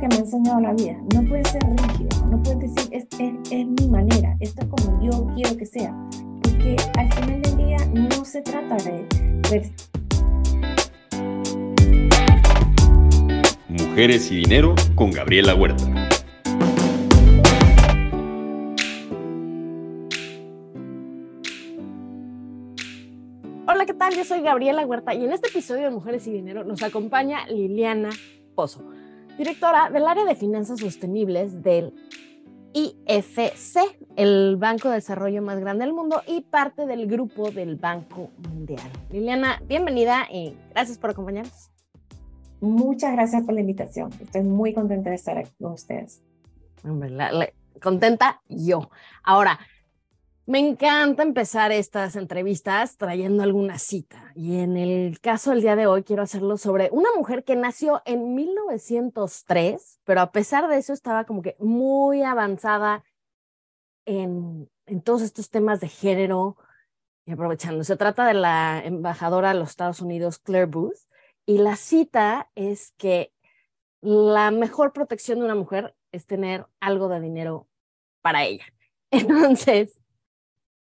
que 0.00 0.08
me 0.08 0.14
ha 0.14 0.18
enseñado 0.20 0.60
la 0.60 0.72
vida. 0.72 0.96
No 1.14 1.22
puedes 1.28 1.48
ser 1.48 1.62
rígido, 1.62 2.26
no 2.30 2.42
puedes 2.42 2.74
decir, 2.74 2.88
es, 2.90 3.06
es, 3.50 3.66
mi 3.66 3.88
manera, 3.88 4.34
esto 4.40 4.62
es 4.62 4.68
como 4.68 5.02
yo 5.02 5.26
quiero 5.34 5.56
que 5.58 5.66
sea. 5.66 5.94
Porque 6.42 6.76
al 6.96 7.12
final 7.12 7.42
del 7.42 7.56
día 7.58 7.76
no 7.92 8.24
se 8.24 8.40
trata 8.40 8.76
de, 8.76 9.06
de 9.50 9.70
Mujeres 13.68 14.30
y 14.32 14.36
Dinero 14.36 14.74
con 14.94 15.10
Gabriela 15.10 15.54
Huerta. 15.54 15.84
Hola, 23.66 23.84
¿qué 23.84 23.94
tal? 23.94 24.14
Yo 24.14 24.24
soy 24.24 24.40
Gabriela 24.40 24.86
Huerta 24.86 25.14
y 25.14 25.24
en 25.24 25.32
este 25.32 25.48
episodio 25.48 25.84
de 25.84 25.90
Mujeres 25.90 26.26
y 26.26 26.32
Dinero 26.32 26.64
nos 26.64 26.82
acompaña 26.82 27.46
Liliana 27.48 28.08
Pozo, 28.54 28.82
directora 29.40 29.88
del 29.88 30.06
área 30.06 30.26
de 30.26 30.34
finanzas 30.34 30.80
sostenibles 30.80 31.62
del 31.62 31.94
IFC, 32.74 33.78
el 34.16 34.56
Banco 34.58 34.90
de 34.90 34.96
Desarrollo 34.96 35.40
más 35.40 35.58
grande 35.58 35.86
del 35.86 35.94
mundo 35.94 36.20
y 36.26 36.42
parte 36.42 36.84
del 36.84 37.06
grupo 37.06 37.50
del 37.50 37.76
Banco 37.76 38.28
Mundial. 38.50 38.90
Liliana, 39.08 39.62
bienvenida 39.66 40.26
y 40.30 40.54
gracias 40.72 40.98
por 40.98 41.08
acompañarnos. 41.08 41.70
Muchas 42.60 43.12
gracias 43.12 43.42
por 43.44 43.54
la 43.54 43.62
invitación. 43.62 44.10
Estoy 44.20 44.42
muy 44.42 44.74
contenta 44.74 45.08
de 45.08 45.16
estar 45.16 45.38
aquí 45.38 45.52
con 45.58 45.72
ustedes. 45.72 46.22
contenta 47.80 48.42
yo. 48.46 48.90
Ahora, 49.22 49.58
me 50.50 50.58
encanta 50.58 51.22
empezar 51.22 51.70
estas 51.70 52.16
entrevistas 52.16 52.96
trayendo 52.96 53.44
alguna 53.44 53.78
cita. 53.78 54.32
Y 54.34 54.58
en 54.58 54.76
el 54.76 55.20
caso 55.20 55.50
del 55.50 55.60
día 55.60 55.76
de 55.76 55.86
hoy 55.86 56.02
quiero 56.02 56.24
hacerlo 56.24 56.56
sobre 56.56 56.88
una 56.90 57.10
mujer 57.16 57.44
que 57.44 57.54
nació 57.54 58.02
en 58.04 58.34
1903, 58.34 60.00
pero 60.02 60.22
a 60.22 60.32
pesar 60.32 60.66
de 60.66 60.78
eso 60.78 60.92
estaba 60.92 61.24
como 61.24 61.40
que 61.40 61.54
muy 61.60 62.24
avanzada 62.24 63.04
en, 64.06 64.68
todos 65.04 65.22
estos 65.22 65.50
temas 65.50 65.78
de 65.78 65.86
género. 65.86 66.56
Y 67.26 67.30
aprovechando, 67.30 67.84
se 67.84 67.96
trata 67.96 68.26
de 68.26 68.34
la 68.34 68.82
embajadora 68.84 69.50
de 69.50 69.60
los 69.60 69.70
Estados 69.70 70.00
Unidos, 70.00 70.40
Claire 70.40 70.66
Booth 70.66 70.98
y 71.46 71.58
la 71.58 71.76
cita 71.76 72.50
es 72.56 72.92
que 72.98 73.32
la 74.00 74.50
mejor 74.50 74.92
protección 74.92 75.38
de 75.38 75.44
una 75.44 75.54
mujer 75.54 75.94
es 76.10 76.26
tener 76.26 76.66
algo 76.80 77.08
de 77.08 77.20
dinero 77.20 77.68
para 78.20 78.42
ella. 78.42 78.64
Entonces, 79.12 79.99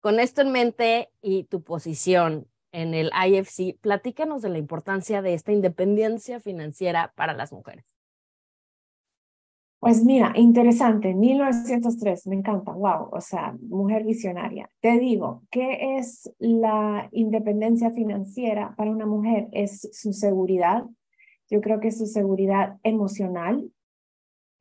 con 0.00 0.20
esto 0.20 0.42
en 0.42 0.52
mente 0.52 1.10
y 1.20 1.44
tu 1.44 1.62
posición 1.62 2.46
en 2.72 2.94
el 2.94 3.10
IFC, 3.26 3.78
platícanos 3.80 4.42
de 4.42 4.50
la 4.50 4.58
importancia 4.58 5.22
de 5.22 5.34
esta 5.34 5.52
independencia 5.52 6.40
financiera 6.40 7.12
para 7.16 7.34
las 7.34 7.52
mujeres. 7.52 7.98
Pues 9.80 10.04
mira, 10.04 10.32
interesante, 10.34 11.14
1903, 11.14 12.26
me 12.26 12.34
encanta, 12.34 12.72
wow, 12.72 13.10
o 13.12 13.20
sea, 13.20 13.56
mujer 13.60 14.04
visionaria. 14.04 14.68
Te 14.80 14.98
digo, 14.98 15.44
¿qué 15.52 15.98
es 15.98 16.32
la 16.38 17.08
independencia 17.12 17.92
financiera 17.92 18.74
para 18.76 18.90
una 18.90 19.06
mujer? 19.06 19.48
Es 19.52 19.88
su 19.92 20.12
seguridad, 20.12 20.84
yo 21.48 21.60
creo 21.60 21.78
que 21.78 21.88
es 21.88 21.98
su 21.98 22.06
seguridad 22.06 22.78
emocional, 22.82 23.70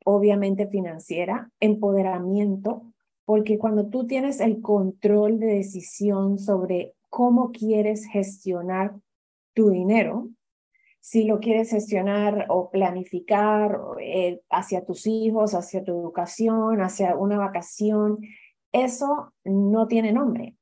obviamente 0.04 0.68
financiera, 0.68 1.50
empoderamiento, 1.58 2.84
porque 3.28 3.58
cuando 3.58 3.90
tú 3.90 4.06
tienes 4.06 4.40
el 4.40 4.62
control 4.62 5.38
de 5.38 5.56
decisión 5.56 6.38
sobre 6.38 6.94
cómo 7.10 7.52
quieres 7.52 8.06
gestionar 8.06 8.94
tu 9.52 9.68
dinero, 9.68 10.30
si 11.00 11.24
lo 11.24 11.38
quieres 11.38 11.68
gestionar 11.68 12.46
o 12.48 12.70
planificar 12.70 13.80
eh, 14.00 14.40
hacia 14.48 14.86
tus 14.86 15.06
hijos, 15.06 15.54
hacia 15.54 15.84
tu 15.84 15.92
educación, 15.92 16.80
hacia 16.80 17.16
una 17.16 17.36
vacación, 17.36 18.16
eso 18.72 19.34
no 19.44 19.88
tiene 19.88 20.10
nombre. 20.14 20.56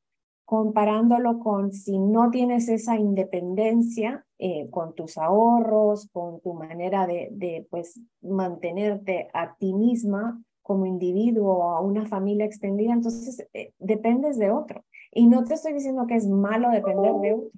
Comparándolo 0.45 1.39
con 1.39 1.71
si 1.71 2.01
no 2.01 2.33
tienes 2.33 2.69
esa 2.69 2.97
independencia 2.97 4.27
eh, 4.41 4.69
con 4.71 4.93
tus 4.97 5.19
ahorros, 5.19 6.09
con 6.11 6.41
tu 6.41 6.55
manera 6.55 7.07
de, 7.07 7.29
de 7.31 7.65
pues, 7.71 8.01
mantenerte 8.23 9.29
a 9.35 9.55
ti 9.55 9.73
misma 9.73 10.43
como 10.67 10.87
individuo 10.87 11.59
o 11.59 11.71
a 11.71 11.81
una 11.81 12.07
familia 12.07 12.45
extendida, 12.45 12.93
entonces 12.93 13.47
eh, 13.55 13.73
dependes 13.79 14.39
de 14.39 14.51
otro. 14.51 14.85
Y 15.13 15.27
no 15.27 15.45
te 15.45 15.55
estoy 15.55 15.73
diciendo 15.73 16.07
que 16.07 16.17
es 16.17 16.27
malo 16.27 16.71
depender 16.71 17.13
de 17.15 17.33
otro 17.35 17.51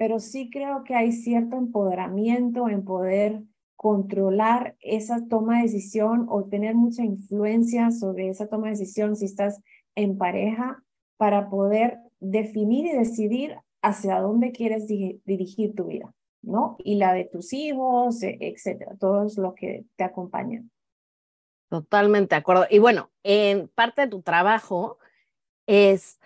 pero 0.00 0.18
sí 0.18 0.48
creo 0.48 0.82
que 0.82 0.94
hay 0.94 1.12
cierto 1.12 1.58
empoderamiento 1.58 2.70
en 2.70 2.86
poder 2.86 3.42
controlar 3.76 4.74
esa 4.80 5.28
toma 5.28 5.58
de 5.58 5.64
decisión 5.64 6.24
o 6.30 6.44
tener 6.44 6.74
mucha 6.74 7.04
influencia 7.04 7.90
sobre 7.90 8.30
esa 8.30 8.46
toma 8.46 8.68
de 8.68 8.78
decisión 8.78 9.14
si 9.14 9.26
estás 9.26 9.60
en 9.94 10.16
pareja 10.16 10.82
para 11.18 11.50
poder 11.50 11.98
definir 12.18 12.86
y 12.86 12.96
decidir 12.96 13.56
hacia 13.82 14.20
dónde 14.20 14.52
quieres 14.52 14.86
dirigir 14.86 15.74
tu 15.74 15.84
vida, 15.84 16.14
¿no? 16.40 16.78
Y 16.82 16.94
la 16.94 17.12
de 17.12 17.26
tus 17.26 17.52
hijos, 17.52 18.22
e, 18.22 18.38
etcétera, 18.40 18.96
todos 18.98 19.36
los 19.36 19.52
que 19.52 19.84
te 19.96 20.04
acompañan. 20.04 20.70
Totalmente 21.70 22.34
de 22.34 22.40
acuerdo. 22.40 22.66
Y 22.68 22.80
bueno, 22.80 23.10
en 23.22 23.68
parte 23.68 24.02
de 24.02 24.08
tu 24.08 24.22
trabajo 24.22 24.98
es 25.66 26.18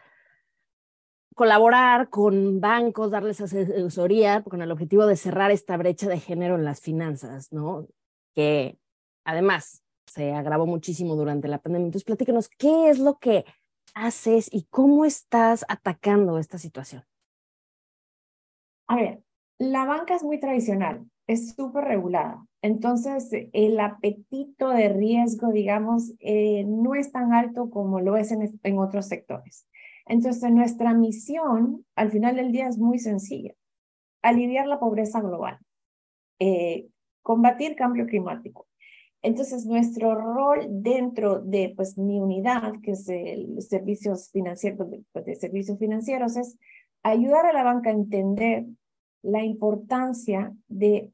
colaborar 1.35 2.09
con 2.09 2.61
bancos, 2.61 3.11
darles 3.11 3.43
asesoría 3.43 4.43
con 4.43 4.63
el 4.63 4.71
objetivo 4.71 5.07
de 5.07 5.17
cerrar 5.17 5.51
esta 5.51 5.77
brecha 5.77 6.09
de 6.09 6.19
género 6.19 6.55
en 6.55 6.65
las 6.65 6.81
finanzas, 6.81 7.53
¿no? 7.53 7.87
Que 8.35 8.79
además 9.25 9.85
se 10.07 10.33
agravó 10.33 10.65
muchísimo 10.65 11.15
durante 11.15 11.49
la 11.49 11.59
pandemia. 11.59 11.87
Entonces, 11.87 12.05
platícanos, 12.05 12.49
¿qué 12.49 12.89
es 12.89 12.99
lo 12.99 13.19
que 13.19 13.45
haces 13.95 14.49
y 14.51 14.65
cómo 14.71 15.05
estás 15.05 15.67
atacando 15.69 16.39
esta 16.39 16.57
situación? 16.57 17.05
A 18.87 18.97
ver, 18.97 19.23
la 19.59 19.85
banca 19.85 20.15
es 20.15 20.23
muy 20.23 20.41
tradicional, 20.41 21.05
es 21.27 21.55
súper 21.55 21.85
regulada. 21.85 22.45
Entonces, 22.63 23.31
el 23.53 23.81
apetito 23.81 24.71
de 24.71 24.89
riesgo, 24.89 25.53
digamos, 25.53 26.13
eh, 26.21 26.65
no 26.67 26.95
es 26.95 27.13
tan 27.13 27.33
alto 27.33 27.71
como 27.71 28.01
lo 28.01 28.17
es 28.17 28.33
en 28.33 28.79
otros 28.79 29.07
sectores. 29.07 29.67
Entonces, 30.07 30.51
nuestra 30.51 30.95
misión 30.95 31.85
al 31.95 32.11
final 32.11 32.37
del 32.37 32.53
día 32.53 32.69
es 32.69 32.79
muy 32.79 32.99
sencilla. 32.99 33.53
Aliviar 34.23 34.67
la 34.67 34.79
pobreza 34.79 35.21
global, 35.21 35.59
eh, 36.39 36.89
combatir 37.23 37.77
cambio 37.77 38.07
climático. 38.07 38.67
Entonces, 39.23 39.65
nuestro 39.65 40.15
rol 40.15 40.67
dentro 40.69 41.41
de 41.41 41.73
pues, 41.75 41.97
mi 41.97 42.21
unidad, 42.21 42.75
que 42.83 42.93
es 42.93 43.09
el 43.09 43.61
servicios 43.63 44.31
financieros, 44.31 44.87
pues, 45.13 45.25
de 45.25 45.35
servicios 45.35 45.79
financieros, 45.79 46.37
es 46.37 46.59
ayudar 47.03 47.47
a 47.47 47.53
la 47.55 47.63
banca 47.63 47.89
a 47.89 47.95
entender 47.95 48.67
la 49.23 49.43
importancia 49.43 50.55
de 50.69 51.11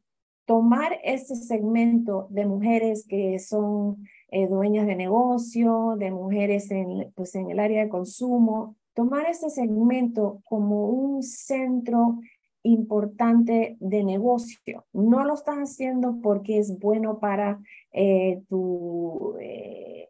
tomar 0.50 0.98
este 1.04 1.36
segmento 1.36 2.26
de 2.28 2.44
mujeres 2.44 3.06
que 3.06 3.38
son 3.38 4.04
eh, 4.32 4.48
dueñas 4.48 4.84
de 4.88 4.96
negocio, 4.96 5.94
de 5.96 6.10
mujeres 6.10 6.72
en, 6.72 7.12
pues, 7.14 7.36
en 7.36 7.52
el 7.52 7.60
área 7.60 7.84
de 7.84 7.88
consumo, 7.88 8.74
tomar 8.92 9.26
este 9.26 9.48
segmento 9.48 10.42
como 10.42 10.88
un 10.88 11.22
centro 11.22 12.18
importante 12.64 13.76
de 13.78 14.02
negocio. 14.02 14.86
No 14.92 15.22
lo 15.22 15.34
estás 15.34 15.54
haciendo 15.58 16.18
porque 16.20 16.58
es 16.58 16.80
bueno 16.80 17.20
para 17.20 17.60
eh, 17.92 18.42
tu, 18.48 19.36
eh, 19.38 20.08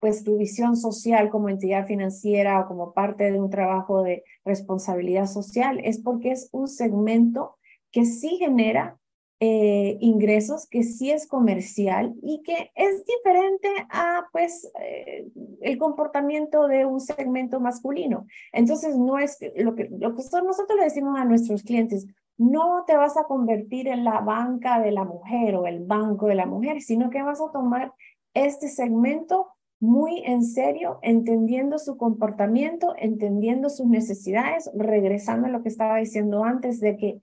pues 0.00 0.22
tu 0.22 0.36
visión 0.36 0.76
social 0.76 1.30
como 1.30 1.48
entidad 1.48 1.86
financiera 1.86 2.60
o 2.60 2.68
como 2.68 2.92
parte 2.92 3.32
de 3.32 3.40
un 3.40 3.48
trabajo 3.48 4.02
de 4.02 4.22
responsabilidad 4.44 5.28
social, 5.28 5.80
es 5.82 5.98
porque 5.98 6.32
es 6.32 6.50
un 6.52 6.68
segmento 6.68 7.56
que 7.92 8.04
sí 8.04 8.38
genera 8.38 8.98
eh, 9.44 9.98
ingresos 10.00 10.68
que 10.68 10.84
sí 10.84 11.10
es 11.10 11.26
comercial 11.26 12.14
y 12.22 12.42
que 12.44 12.70
es 12.76 13.04
diferente 13.04 13.68
a 13.90 14.26
pues 14.30 14.70
eh, 14.80 15.26
el 15.62 15.78
comportamiento 15.78 16.68
de 16.68 16.86
un 16.86 17.00
segmento 17.00 17.58
masculino. 17.58 18.26
Entonces 18.52 18.96
no 18.96 19.18
es 19.18 19.38
lo 19.56 19.74
que, 19.74 19.90
lo 19.98 20.14
que 20.14 20.22
nosotros 20.44 20.78
le 20.78 20.84
decimos 20.84 21.18
a 21.18 21.24
nuestros 21.24 21.64
clientes, 21.64 22.06
no 22.38 22.84
te 22.86 22.96
vas 22.96 23.16
a 23.16 23.24
convertir 23.24 23.88
en 23.88 24.04
la 24.04 24.20
banca 24.20 24.80
de 24.80 24.92
la 24.92 25.02
mujer 25.02 25.56
o 25.56 25.66
el 25.66 25.80
banco 25.84 26.26
de 26.26 26.36
la 26.36 26.46
mujer, 26.46 26.80
sino 26.80 27.10
que 27.10 27.22
vas 27.22 27.40
a 27.40 27.50
tomar 27.50 27.92
este 28.34 28.68
segmento 28.68 29.48
muy 29.80 30.22
en 30.24 30.44
serio, 30.44 31.00
entendiendo 31.02 31.80
su 31.80 31.96
comportamiento, 31.96 32.94
entendiendo 32.96 33.68
sus 33.68 33.86
necesidades, 33.86 34.70
regresando 34.72 35.48
a 35.48 35.50
lo 35.50 35.64
que 35.64 35.68
estaba 35.68 35.96
diciendo 35.96 36.44
antes 36.44 36.78
de 36.78 36.96
que 36.96 37.20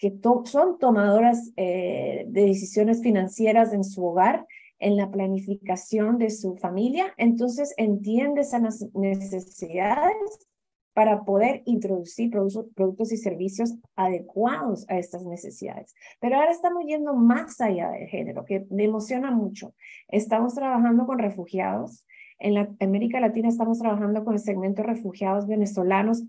que 0.00 0.18
son 0.46 0.78
tomadoras 0.78 1.52
eh, 1.56 2.24
de 2.26 2.46
decisiones 2.46 3.02
financieras 3.02 3.74
en 3.74 3.84
su 3.84 4.04
hogar, 4.04 4.46
en 4.78 4.96
la 4.96 5.10
planificación 5.10 6.16
de 6.16 6.30
su 6.30 6.56
familia, 6.56 7.12
entonces 7.18 7.74
entiende 7.76 8.40
esas 8.40 8.88
necesidades 8.94 10.48
para 10.94 11.22
poder 11.24 11.62
introducir 11.66 12.30
productos 12.30 13.12
y 13.12 13.18
servicios 13.18 13.74
adecuados 13.94 14.88
a 14.88 14.98
estas 14.98 15.24
necesidades. 15.24 15.94
Pero 16.18 16.36
ahora 16.36 16.50
estamos 16.50 16.84
yendo 16.86 17.14
más 17.14 17.60
allá 17.60 17.90
del 17.90 18.08
género, 18.08 18.46
que 18.46 18.66
me 18.70 18.84
emociona 18.84 19.30
mucho. 19.30 19.74
Estamos 20.08 20.54
trabajando 20.54 21.06
con 21.06 21.18
refugiados. 21.18 22.06
En 22.38 22.74
América 22.80 23.20
Latina 23.20 23.48
estamos 23.48 23.78
trabajando 23.78 24.24
con 24.24 24.32
el 24.32 24.40
segmento 24.40 24.80
de 24.80 24.88
refugiados 24.88 25.46
venezolanos, 25.46 26.24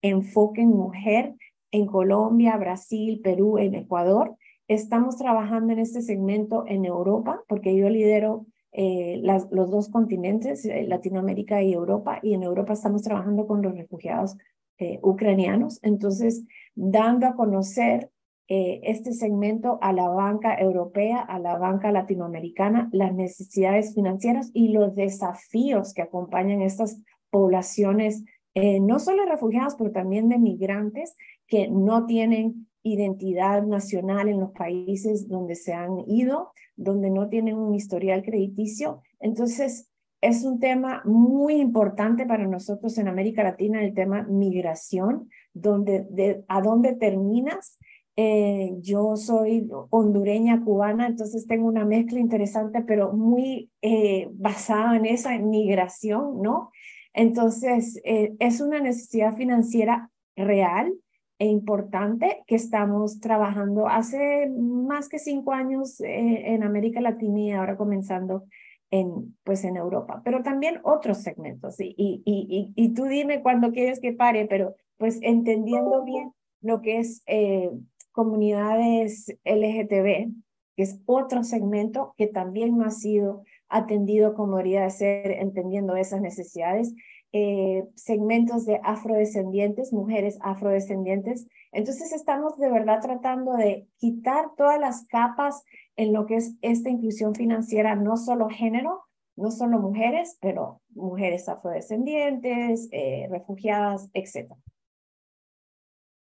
enfoque 0.00 0.60
en 0.60 0.68
mujer, 0.68 1.34
en 1.76 1.86
Colombia, 1.86 2.56
Brasil, 2.56 3.20
Perú, 3.22 3.58
en 3.58 3.74
Ecuador. 3.74 4.36
Estamos 4.66 5.16
trabajando 5.16 5.74
en 5.74 5.78
este 5.78 6.00
segmento 6.00 6.64
en 6.66 6.86
Europa, 6.86 7.42
porque 7.48 7.76
yo 7.76 7.90
lidero 7.90 8.46
eh, 8.72 9.20
los 9.22 9.70
dos 9.70 9.90
continentes, 9.90 10.64
eh, 10.64 10.84
Latinoamérica 10.88 11.62
y 11.62 11.74
Europa, 11.74 12.18
y 12.22 12.32
en 12.32 12.42
Europa 12.42 12.72
estamos 12.72 13.02
trabajando 13.02 13.46
con 13.46 13.60
los 13.60 13.76
refugiados 13.76 14.38
eh, 14.78 14.98
ucranianos, 15.02 15.78
entonces 15.82 16.44
dando 16.74 17.26
a 17.26 17.34
conocer 17.34 18.10
este 18.48 19.12
segmento 19.12 19.80
a 19.82 19.92
la 19.92 20.06
banca 20.06 20.56
europea, 20.56 21.18
a 21.18 21.40
la 21.40 21.58
banca 21.58 21.90
latinoamericana, 21.90 22.88
las 22.92 23.12
necesidades 23.12 23.92
financieras 23.92 24.52
y 24.54 24.68
los 24.68 24.94
desafíos 24.94 25.92
que 25.92 26.02
acompañan 26.02 26.62
estas 26.62 27.02
poblaciones, 27.30 28.22
no 28.54 29.00
solo 29.00 29.24
de 29.24 29.30
refugiados, 29.30 29.74
pero 29.74 29.90
también 29.90 30.28
de 30.28 30.38
migrantes 30.38 31.16
que 31.46 31.68
no 31.68 32.06
tienen 32.06 32.66
identidad 32.82 33.64
nacional 33.64 34.28
en 34.28 34.40
los 34.40 34.52
países 34.52 35.28
donde 35.28 35.56
se 35.56 35.74
han 35.74 35.98
ido, 36.06 36.52
donde 36.76 37.10
no 37.10 37.28
tienen 37.28 37.56
un 37.56 37.74
historial 37.74 38.22
crediticio. 38.22 39.02
Entonces, 39.18 39.90
es 40.20 40.44
un 40.44 40.60
tema 40.60 41.02
muy 41.04 41.54
importante 41.54 42.26
para 42.26 42.46
nosotros 42.46 42.96
en 42.98 43.08
América 43.08 43.42
Latina, 43.42 43.84
el 43.84 43.94
tema 43.94 44.22
migración, 44.22 45.28
donde, 45.52 46.06
de, 46.10 46.44
a 46.48 46.60
dónde 46.60 46.94
terminas. 46.94 47.78
Eh, 48.16 48.72
yo 48.80 49.16
soy 49.16 49.68
hondureña 49.90 50.64
cubana, 50.64 51.06
entonces 51.06 51.46
tengo 51.46 51.66
una 51.66 51.84
mezcla 51.84 52.18
interesante, 52.18 52.82
pero 52.82 53.12
muy 53.12 53.70
eh, 53.82 54.28
basada 54.32 54.96
en 54.96 55.04
esa 55.04 55.36
migración, 55.38 56.40
¿no? 56.40 56.70
Entonces, 57.12 58.00
eh, 58.04 58.34
es 58.38 58.60
una 58.60 58.80
necesidad 58.80 59.36
financiera 59.36 60.10
real 60.34 60.92
e 61.38 61.46
importante 61.46 62.42
que 62.46 62.54
estamos 62.54 63.20
trabajando 63.20 63.88
hace 63.88 64.48
más 64.48 65.08
que 65.08 65.18
cinco 65.18 65.52
años 65.52 66.00
eh, 66.00 66.54
en 66.54 66.62
América 66.62 67.00
Latina 67.00 67.40
y 67.40 67.50
ahora 67.52 67.76
comenzando 67.76 68.44
en, 68.90 69.36
pues 69.44 69.64
en 69.64 69.76
Europa, 69.76 70.22
pero 70.24 70.42
también 70.42 70.80
otros 70.82 71.18
segmentos. 71.18 71.80
Y, 71.80 71.94
y, 71.96 72.22
y, 72.24 72.72
y 72.74 72.94
tú 72.94 73.04
dime 73.04 73.42
cuando 73.42 73.72
quieres 73.72 74.00
que 74.00 74.12
pare, 74.12 74.46
pero 74.46 74.74
pues 74.96 75.18
entendiendo 75.22 76.04
bien 76.04 76.32
lo 76.60 76.80
que 76.80 76.98
es 76.98 77.22
eh, 77.26 77.70
comunidades 78.12 79.26
LGTB, 79.44 80.32
que 80.76 80.82
es 80.82 81.00
otro 81.06 81.42
segmento 81.42 82.14
que 82.16 82.26
también 82.26 82.76
no 82.76 82.84
ha 82.84 82.90
sido 82.90 83.42
atendido 83.68 84.34
como 84.34 84.56
debería 84.56 84.88
ser, 84.90 85.32
entendiendo 85.32 85.96
esas 85.96 86.20
necesidades. 86.20 86.94
Eh, 87.38 87.86
segmentos 87.96 88.64
de 88.64 88.80
afrodescendientes, 88.82 89.92
mujeres 89.92 90.38
afrodescendientes. 90.40 91.46
Entonces 91.70 92.10
estamos 92.12 92.56
de 92.56 92.70
verdad 92.70 93.02
tratando 93.02 93.52
de 93.52 93.86
quitar 93.98 94.46
todas 94.56 94.80
las 94.80 95.06
capas 95.08 95.62
en 95.96 96.14
lo 96.14 96.24
que 96.24 96.36
es 96.36 96.54
esta 96.62 96.88
inclusión 96.88 97.34
financiera, 97.34 97.94
no 97.94 98.16
solo 98.16 98.48
género, 98.48 99.02
no 99.36 99.50
solo 99.50 99.80
mujeres, 99.80 100.38
pero 100.40 100.80
mujeres 100.94 101.46
afrodescendientes, 101.46 102.88
eh, 102.90 103.28
refugiadas, 103.30 104.08
etc. 104.14 104.54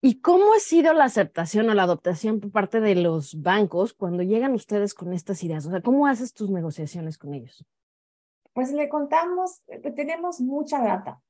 ¿Y 0.02 0.20
cómo 0.20 0.54
ha 0.54 0.60
sido 0.60 0.92
la 0.92 1.06
aceptación 1.06 1.70
o 1.70 1.76
la 1.76 1.84
adoptación 1.84 2.42
por 2.42 2.52
parte 2.52 2.82
de 2.82 2.96
los 2.96 3.42
bancos 3.42 3.94
cuando 3.94 4.22
llegan 4.22 4.54
ustedes 4.54 4.94
con 4.94 5.14
estas 5.14 5.46
ideas? 5.46 5.66
O 5.66 5.70
sea, 5.70 5.80
¿cómo 5.80 6.08
haces 6.08 6.34
tus 6.34 6.50
negociaciones 6.50 7.18
con 7.18 7.34
ellos? 7.36 7.66
Pues 8.54 8.72
le 8.72 8.90
contamos, 8.90 9.62
tenemos 9.96 10.42
mucha 10.42 10.82
data 10.82 11.22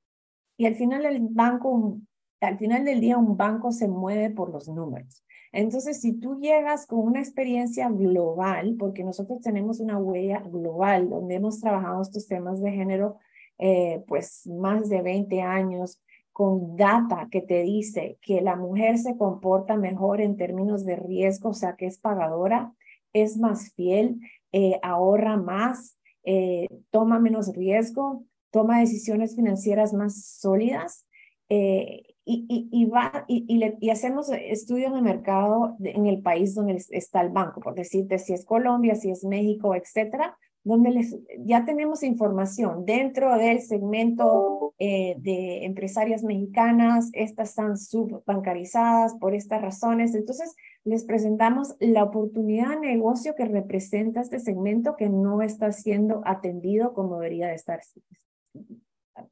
y 0.58 0.66
al 0.66 0.76
final 0.76 1.06
el 1.06 1.20
banco, 1.22 2.00
al 2.42 2.58
final 2.58 2.86
del 2.86 3.02
día 3.02 3.18
un 3.18 3.38
banco 3.38 3.72
se 3.72 3.88
mueve 3.88 4.30
por 4.30 4.52
los 4.52 4.68
números. 4.68 5.24
Entonces, 5.52 6.02
si 6.02 6.14
tú 6.14 6.40
llegas 6.40 6.86
con 6.86 7.00
una 7.00 7.20
experiencia 7.20 7.90
global, 7.90 8.76
porque 8.78 9.04
nosotros 9.04 9.42
tenemos 9.42 9.80
una 9.80 9.98
huella 9.98 10.40
global 10.42 11.10
donde 11.10 11.36
hemos 11.36 11.60
trabajado 11.60 12.02
estos 12.02 12.28
temas 12.28 12.62
de 12.62 12.72
género, 12.72 13.18
eh, 13.58 14.04
pues 14.08 14.46
más 14.48 14.90
de 14.90 15.02
20 15.02 15.42
años, 15.42 16.02
con 16.32 16.78
data 16.78 17.28
que 17.30 17.42
te 17.42 17.64
dice 17.64 18.18
que 18.22 18.42
la 18.42 18.56
mujer 18.56 18.98
se 18.98 19.18
comporta 19.18 19.76
mejor 19.76 20.22
en 20.22 20.38
términos 20.38 20.86
de 20.86 20.96
riesgo, 20.96 21.50
o 21.50 21.54
sea, 21.54 21.76
que 21.76 21.86
es 21.86 21.98
pagadora, 21.98 22.74
es 23.12 23.38
más 23.38 23.74
fiel, 23.74 24.22
eh, 24.54 24.80
ahorra 24.82 25.36
más, 25.36 25.99
eh, 26.24 26.68
toma 26.92 27.20
menos 27.20 27.54
riesgo, 27.54 28.26
toma 28.52 28.80
decisiones 28.80 29.36
financieras 29.36 29.94
más 29.94 30.24
sólidas 30.40 31.06
eh, 31.50 32.04
y, 32.26 32.70
y, 32.72 32.86
va, 32.86 33.26
y, 33.28 33.90
hacemos 33.90 34.30
estudios 34.30 34.94
de 34.94 35.02
mercado 35.02 35.76
en 35.84 36.06
el 36.06 36.22
país 36.22 36.54
donde 36.54 36.84
está 36.92 37.22
el 37.22 37.30
banco, 37.30 37.60
por 37.60 37.74
decirte 37.74 38.20
si 38.20 38.34
es 38.34 38.46
Colombia, 38.46 38.94
si 38.94 39.10
es 39.10 39.24
México, 39.24 39.74
etcétera, 39.74 40.38
donde 40.64 40.92
les, 40.92 41.18
ya 41.40 41.66
tenemos 41.66 42.04
información 42.04 42.86
dentro 42.86 43.36
del 43.38 43.62
segmento 43.62 44.76
eh, 44.78 45.16
de 45.18 45.66
empresarias 45.66 46.24
mexicanas, 46.24 47.10
estas 47.14 47.50
están 47.50 47.78
subbancarizadas 47.78 49.16
por 49.16 49.34
estas 49.34 49.62
razones, 49.62 50.14
entonces 50.14 50.56
les 50.84 51.04
presentamos 51.04 51.76
la 51.80 52.04
oportunidad 52.04 52.70
de 52.70 52.88
negocio 52.88 53.36
que 53.36 53.46
representa 53.46 54.22
este 54.22 54.40
segmento 54.40 54.96
que 54.96 55.10
no 55.10 55.42
está 55.42 55.72
siendo 55.72 56.22
atendido 56.26 56.94
como 56.94 57.16
debería 57.16 57.48
de 57.48 57.56
estar 57.56 57.82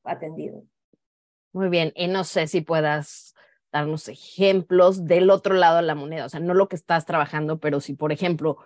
atendido. 0.03 0.63
Muy 1.53 1.69
bien, 1.69 1.91
y 1.95 2.07
no 2.07 2.23
sé 2.23 2.47
si 2.47 2.61
puedas 2.61 3.33
darnos 3.71 4.07
ejemplos 4.07 5.05
del 5.05 5.29
otro 5.29 5.53
lado 5.53 5.77
de 5.77 5.83
la 5.83 5.95
moneda, 5.95 6.25
o 6.25 6.29
sea, 6.29 6.39
no 6.39 6.53
lo 6.53 6.67
que 6.67 6.75
estás 6.75 7.05
trabajando, 7.05 7.59
pero 7.59 7.79
si, 7.79 7.93
por 7.93 8.11
ejemplo, 8.11 8.57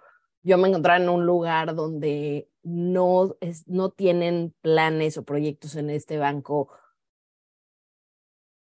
yo 0.43 0.57
me 0.57 0.67
encontrara 0.67 1.01
en 1.01 1.09
un 1.09 1.25
lugar 1.25 1.75
donde 1.75 2.49
no, 2.63 3.35
no 3.67 3.91
tienen 3.91 4.53
planes 4.61 5.17
o 5.17 5.23
proyectos 5.23 5.75
en 5.75 5.89
este 5.89 6.17
banco 6.17 6.69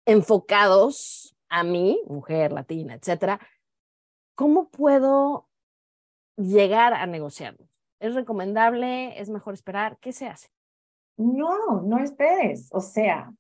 enfocados 0.06 1.36
a 1.50 1.64
mí, 1.64 2.02
mujer 2.08 2.52
latina, 2.52 2.96
etcétera, 2.96 3.40
¿cómo 4.36 4.70
puedo 4.70 5.48
llegar 6.38 6.94
a 6.94 7.06
negociarlo? 7.08 7.68
¿Es 8.00 8.14
recomendable? 8.14 9.20
¿Es 9.20 9.30
mejor 9.30 9.54
esperar? 9.54 9.98
¿Qué 10.00 10.12
se 10.12 10.28
hace? 10.28 10.50
No, 11.18 11.82
no 11.82 12.00
esperes. 12.00 12.70
O 12.72 12.82
sea, 12.82 13.34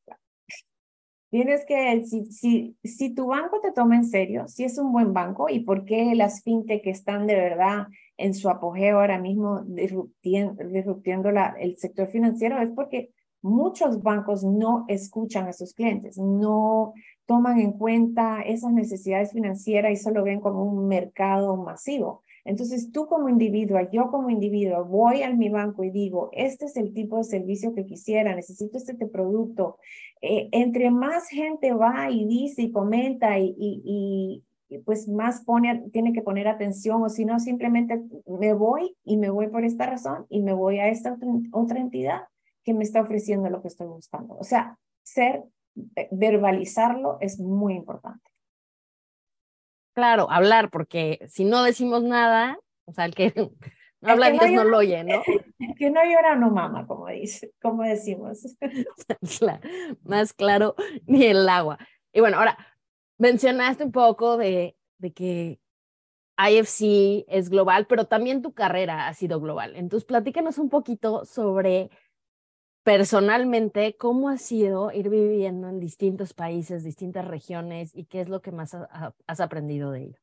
tienes 1.29 1.65
que, 1.65 2.05
si, 2.05 2.25
si, 2.31 2.77
si 2.83 3.13
tu 3.13 3.27
banco 3.27 3.59
te 3.59 3.73
toma 3.73 3.97
en 3.97 4.05
serio, 4.05 4.47
si 4.47 4.63
es 4.63 4.77
un 4.77 4.93
buen 4.93 5.13
banco 5.13 5.49
y 5.49 5.59
por 5.59 5.83
qué 5.83 6.15
las 6.15 6.41
fintech 6.43 6.87
están 6.87 7.27
de 7.27 7.35
verdad 7.35 7.87
en 8.17 8.33
su 8.33 8.49
apogeo 8.49 8.99
ahora 8.99 9.19
mismo 9.19 9.61
disruptiendo, 9.65 11.31
la, 11.31 11.55
el 11.59 11.75
sector 11.77 12.07
financiero, 12.07 12.61
es 12.61 12.69
porque 12.69 13.11
muchos 13.41 14.01
bancos 14.01 14.43
no 14.43 14.85
escuchan 14.87 15.47
a 15.47 15.53
sus 15.53 15.73
clientes, 15.73 16.17
no 16.17 16.93
toman 17.25 17.59
en 17.59 17.73
cuenta 17.73 18.41
esas 18.41 18.71
necesidades 18.71 19.31
financieras 19.31 19.91
y 19.91 19.95
solo 19.97 20.23
ven 20.23 20.39
como 20.39 20.63
un 20.63 20.87
mercado 20.87 21.57
masivo. 21.57 22.23
Entonces, 22.45 22.91
tú 22.91 23.07
como 23.07 23.27
individuo, 23.27 23.79
yo 23.91 24.11
como 24.11 24.29
individuo, 24.29 24.85
voy 24.85 25.23
a 25.23 25.31
mi 25.31 25.49
banco 25.49 25.83
y 25.83 25.89
digo, 25.89 26.29
este 26.31 26.65
es 26.65 26.77
el 26.77 26.93
tipo 26.93 27.17
de 27.17 27.23
servicio 27.23 27.73
que 27.73 27.87
quisiera, 27.87 28.35
necesito 28.35 28.77
este, 28.77 28.93
producto. 29.07 29.79
Eh, 30.21 30.49
entre 30.51 30.91
más 30.91 31.27
gente 31.27 31.73
va 31.73 32.11
y 32.11 32.25
dice 32.27 32.61
y 32.61 32.71
comenta 32.71 33.39
y, 33.39 33.55
y, 33.57 34.43
y, 34.69 34.77
pues 34.79 35.07
más 35.07 35.43
pone, 35.43 35.89
tiene 35.91 36.13
que 36.13 36.21
poner 36.21 36.47
atención 36.47 37.01
o 37.01 37.09
si 37.09 37.25
no, 37.25 37.39
simplemente 37.39 37.99
me 38.27 38.53
voy 38.53 38.95
y 39.03 39.17
me 39.17 39.31
voy 39.31 39.47
por 39.47 39.63
esta 39.63 39.87
razón 39.87 40.27
y 40.29 40.41
me 40.41 40.53
voy 40.53 40.79
a 40.79 40.89
esta 40.89 41.17
otra 41.51 41.79
entidad 41.79 42.21
que 42.63 42.73
me 42.73 42.83
está 42.83 43.01
ofreciendo 43.01 43.49
lo 43.49 43.61
que 43.61 43.69
estoy 43.69 43.87
buscando. 43.87 44.35
O 44.37 44.43
sea, 44.43 44.77
ser 45.03 45.43
verbalizarlo 46.11 47.17
es 47.21 47.39
muy 47.39 47.73
importante. 47.73 48.29
Claro, 49.93 50.29
hablar, 50.29 50.69
porque 50.71 51.19
si 51.29 51.45
no 51.45 51.63
decimos 51.63 52.03
nada, 52.03 52.59
o 52.85 52.93
sea, 52.93 53.05
el 53.05 53.15
que 53.15 53.33
no 54.01 54.11
habla 54.11 54.31
Dios 54.31 54.51
no, 54.51 54.63
lo 54.65 54.77
oye, 54.77 55.03
¿no? 55.03 55.23
El 55.59 55.75
que 55.75 55.89
no 55.89 56.03
llora 56.03 56.35
no 56.35 56.51
mama, 56.51 56.85
como, 56.85 57.07
dice, 57.07 57.53
como 57.61 57.83
decimos. 57.83 58.39
Más 60.03 60.33
claro 60.33 60.75
ni 61.05 61.23
el 61.25 61.47
agua. 61.47 61.79
Y 62.11 62.19
bueno, 62.19 62.37
ahora, 62.37 62.57
mencionaste 63.17 63.85
un 63.85 63.91
poco 63.91 64.37
de, 64.37 64.77
de 64.97 65.13
que 65.13 65.59
IFC 66.37 67.25
es 67.27 67.49
global, 67.49 67.87
pero 67.87 68.05
también 68.05 68.41
tu 68.41 68.53
carrera 68.53 69.07
ha 69.07 69.13
sido 69.13 69.39
global. 69.39 69.75
Entonces, 69.75 70.05
platícanos 70.05 70.57
un 70.57 70.69
poquito 70.69 71.23
sobre 71.25 71.89
personalmente, 72.85 73.97
¿cómo 73.97 74.29
ha 74.29 74.37
sido 74.37 74.91
ir 74.91 75.09
viviendo 75.09 75.67
en 75.67 75.79
distintos 75.79 76.35
países, 76.35 76.83
distintas 76.83 77.27
regiones 77.27 77.95
y 77.95 78.05
qué 78.05 78.21
es 78.21 78.29
lo 78.29 78.41
que 78.41 78.51
más 78.51 78.77
has 79.25 79.39
aprendido 79.39 79.89
de 79.91 80.03
ello? 80.03 80.19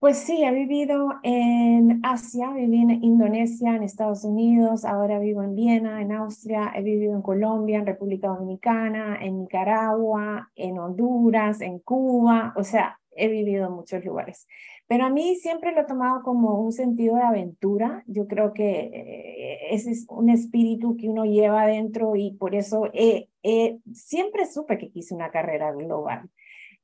Pues 0.00 0.18
sí, 0.18 0.42
he 0.42 0.52
vivido 0.52 1.14
en 1.22 2.00
Asia, 2.04 2.50
viví 2.50 2.82
en 2.82 3.04
Indonesia, 3.04 3.76
en 3.76 3.84
Estados 3.84 4.24
Unidos, 4.24 4.84
ahora 4.84 5.20
vivo 5.20 5.42
en 5.44 5.54
Viena, 5.54 6.02
en 6.02 6.10
Austria, 6.10 6.72
he 6.74 6.82
vivido 6.82 7.14
en 7.14 7.22
Colombia, 7.22 7.78
en 7.78 7.86
República 7.86 8.28
Dominicana, 8.28 9.18
en 9.20 9.38
Nicaragua, 9.38 10.50
en 10.56 10.78
Honduras, 10.78 11.60
en 11.60 11.78
Cuba, 11.78 12.52
o 12.56 12.64
sea, 12.64 12.98
he 13.12 13.28
vivido 13.28 13.66
en 13.68 13.72
muchos 13.74 14.04
lugares. 14.04 14.48
Pero 14.88 15.04
a 15.04 15.10
mí 15.10 15.36
siempre 15.36 15.72
lo 15.72 15.82
he 15.82 15.86
tomado 15.86 16.22
como 16.22 16.60
un 16.60 16.72
sentido 16.72 17.16
de 17.16 17.22
aventura. 17.22 18.02
Yo 18.06 18.26
creo 18.26 18.52
que 18.52 18.90
eh, 18.92 19.58
ese 19.70 19.92
es 19.92 20.06
un 20.08 20.30
espíritu 20.30 20.96
que 20.96 21.08
uno 21.08 21.24
lleva 21.24 21.62
adentro 21.62 22.16
y 22.16 22.32
por 22.32 22.54
eso 22.54 22.90
siempre 23.92 24.46
supe 24.46 24.78
que 24.78 24.90
quise 24.90 25.14
una 25.14 25.30
carrera 25.30 25.72
global. 25.72 26.30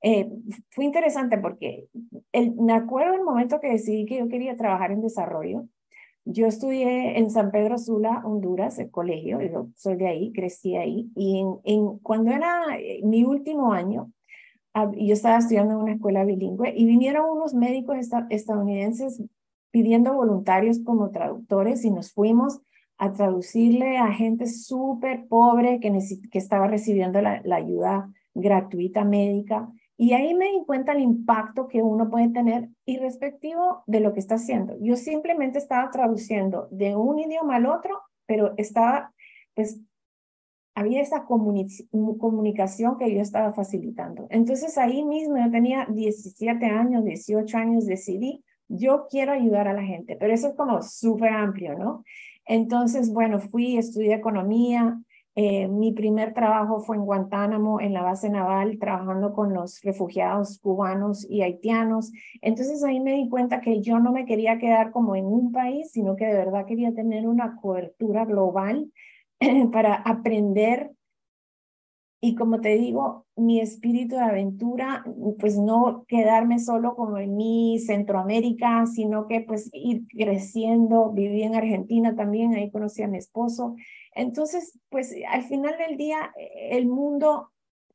Eh, 0.07 0.29
fue 0.69 0.85
interesante 0.85 1.39
porque 1.39 1.89
me 2.59 2.75
acuerdo 2.75 3.15
el 3.15 3.25
momento 3.25 3.59
que 3.59 3.71
decidí 3.71 4.05
que 4.05 4.19
yo 4.19 4.29
quería 4.29 4.55
trabajar 4.55 4.93
en 4.93 5.01
desarrollo. 5.01 5.65
Yo 6.27 6.47
estudié 6.47 7.19
en 7.19 7.31
San 7.31 7.51
Pedro 7.51 7.79
Sula, 7.79 8.21
Honduras, 8.23 8.79
el 8.79 8.91
colegio, 8.91 9.41
yo 9.41 9.69
soy 9.77 9.97
de 9.97 10.09
ahí, 10.09 10.33
crecí 10.33 10.77
ahí, 10.77 11.11
y 11.17 11.43
cuando 12.03 12.33
era 12.33 12.65
eh, 12.79 13.01
mi 13.03 13.25
último 13.25 13.73
año, 13.73 14.11
yo 14.75 15.13
estaba 15.13 15.39
estudiando 15.39 15.75
en 15.75 15.81
una 15.81 15.93
escuela 15.93 16.25
bilingüe 16.25 16.73
y 16.77 16.85
vinieron 16.85 17.31
unos 17.31 17.55
médicos 17.55 17.97
estadounidenses 18.31 19.23
pidiendo 19.71 20.15
voluntarios 20.15 20.81
como 20.85 21.11
traductores 21.11 21.85
y 21.85 21.91
nos 21.91 22.13
fuimos 22.13 22.61
a 22.99 23.13
traducirle 23.13 23.99
a 23.99 24.13
gente 24.13 24.47
súper 24.47 25.27
pobre 25.27 25.81
que, 25.81 25.93
que 26.31 26.39
estaba 26.39 26.67
recibiendo 26.67 27.21
la, 27.21 27.41
la 27.45 27.57
ayuda 27.57 28.11
gratuita 28.35 29.05
médica 29.05 29.69
y 29.97 30.13
ahí 30.13 30.35
me 30.35 30.47
di 30.47 30.65
cuenta 30.67 30.93
el 30.93 31.01
impacto 31.01 31.69
que 31.69 31.83
uno 31.83 32.11
puede 32.11 32.29
tener 32.31 32.69
irrespectivo 32.85 33.85
de 33.87 34.01
lo 34.01 34.13
que 34.13 34.21
está 34.21 34.37
haciendo. 34.37 34.77
Yo 34.81 34.97
simplemente 34.97 35.59
estaba 35.59 35.91
traduciendo 35.91 36.67
de 36.73 36.97
un 36.97 37.21
idioma 37.21 37.57
al 37.57 37.67
otro, 37.67 38.01
pero 38.27 38.55
estaba, 38.57 39.13
pues, 39.55 39.81
había 40.75 41.01
esa 41.01 41.25
comunicación 41.25 42.99
que 42.99 43.15
yo 43.15 43.21
estaba 43.21 43.53
facilitando. 43.53 44.27
Entonces 44.31 44.77
ahí 44.77 45.05
mismo 45.05 45.37
yo 45.37 45.51
tenía 45.51 45.87
17 45.89 46.67
años, 46.67 47.05
18 47.05 47.57
años, 47.57 47.87
decidí, 47.87 48.45
yo 48.69 49.07
quiero 49.09 49.33
ayudar 49.33 49.69
a 49.69 49.73
la 49.73 49.83
gente, 49.83 50.17
pero 50.19 50.33
eso 50.35 50.49
es 50.49 50.55
como 50.55 50.83
súper 50.83 51.33
amplio, 51.33 51.79
¿no? 51.79 52.03
Entonces, 52.47 53.13
bueno, 53.13 53.39
fui, 53.39 53.77
estudié 53.77 54.15
economía, 54.15 54.99
eh, 55.37 55.67
mi 55.67 55.93
primer 55.93 56.33
trabajo 56.33 56.81
fue 56.81 56.97
en 56.97 57.05
Guantánamo, 57.05 57.81
en 57.81 57.93
la 57.93 58.03
base 58.03 58.31
naval, 58.31 58.79
trabajando 58.79 59.33
con 59.33 59.53
los 59.53 59.81
refugiados 59.83 60.59
cubanos 60.61 61.27
y 61.29 61.43
haitianos. 61.43 62.13
Entonces 62.41 62.85
ahí 62.85 63.01
me 63.01 63.15
di 63.15 63.29
cuenta 63.29 63.61
que 63.61 63.81
yo 63.81 63.99
no 63.99 64.13
me 64.13 64.27
quería 64.27 64.59
quedar 64.59 64.93
como 64.93 65.17
en 65.17 65.27
un 65.27 65.51
país, 65.51 65.91
sino 65.91 66.15
que 66.15 66.27
de 66.27 66.35
verdad 66.35 66.67
quería 66.67 66.95
tener 66.95 67.27
una 67.27 67.57
cobertura 67.57 68.25
global 68.25 68.91
para 69.73 69.95
aprender. 69.95 70.91
Y 72.21 72.37
como 72.37 72.63
te 72.63 72.77
digo, 72.77 73.27
mi 73.37 73.61
espíritu 73.61 74.15
de 74.17 74.23
aventura, 74.23 75.05
pues 75.39 75.59
no 75.59 76.07
quedarme 76.09 76.59
solo 76.59 76.97
como 76.97 77.19
en 77.19 77.37
mi 77.37 77.79
Centroamérica, 77.81 78.87
sino 78.87 79.29
que 79.29 79.43
pues 79.43 79.69
ir 79.75 80.07
creciendo. 80.09 81.13
Viví 81.13 81.43
en 81.43 81.55
Argentina 81.55 82.17
también, 82.17 82.55
ahí 82.55 82.71
conocí 82.71 83.03
a 83.03 83.09
mi 83.09 83.19
esposo 83.19 83.77
entonces, 84.15 84.79
pues 84.91 85.15
al 85.29 85.43
final 85.43 85.77
del 85.77 85.97
día, 85.97 86.33
el 86.71 86.87
mundo 86.87 87.51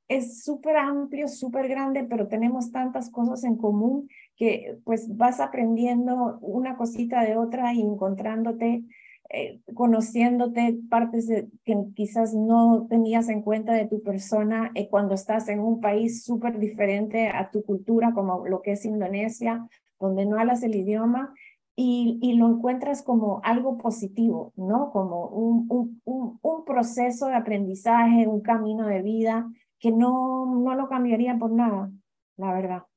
es 0.07 0.43
súper 0.43 0.75
amplio, 0.75 1.27
súper 1.27 1.67
grande, 1.67 2.03
pero 2.03 2.27
tenemos 2.27 2.71
tantas 2.71 3.09
cosas 3.09 3.43
en 3.43 3.55
común 3.55 4.09
que 4.35 4.77
pues 4.83 5.15
vas 5.15 5.39
aprendiendo 5.39 6.39
una 6.41 6.77
cosita 6.77 7.23
de 7.23 7.37
otra 7.37 7.73
y 7.73 7.81
encontrándote, 7.81 8.83
eh, 9.29 9.61
conociéndote 9.75 10.79
partes 10.89 11.27
que 11.63 11.77
quizás 11.95 12.33
no 12.33 12.87
tenías 12.89 13.29
en 13.29 13.43
cuenta 13.43 13.73
de 13.73 13.87
tu 13.87 14.01
persona 14.01 14.71
eh, 14.73 14.89
cuando 14.89 15.13
estás 15.13 15.49
en 15.49 15.59
un 15.59 15.79
país 15.81 16.23
súper 16.23 16.57
diferente 16.57 17.27
a 17.27 17.51
tu 17.51 17.63
cultura, 17.63 18.11
como 18.13 18.47
lo 18.47 18.61
que 18.63 18.71
es 18.71 18.85
Indonesia, 18.85 19.67
donde 19.99 20.25
no 20.25 20.39
hablas 20.39 20.63
el 20.63 20.75
idioma 20.75 21.33
y, 21.75 22.33
lo 22.33 22.47
encuentras 22.47 23.03
como 23.03 23.39
algo 23.43 23.77
positivo, 23.77 24.51
¿no? 24.57 24.91
Como 24.91 25.27
un, 25.27 26.01
un, 26.03 26.39
un, 26.41 26.65
proceso 26.65 27.27
de 27.27 27.35
aprendizaje, 27.35 28.27
un 28.27 28.41
camino 28.41 28.85
de 28.87 29.01
vida 29.01 29.49
que 29.79 29.91
no, 29.91 30.45
no 30.57 30.75
lo 30.75 30.89
cambiaría 30.89 31.37
por 31.37 31.51
nada, 31.51 31.89
la 32.35 32.53
verdad. 32.53 32.88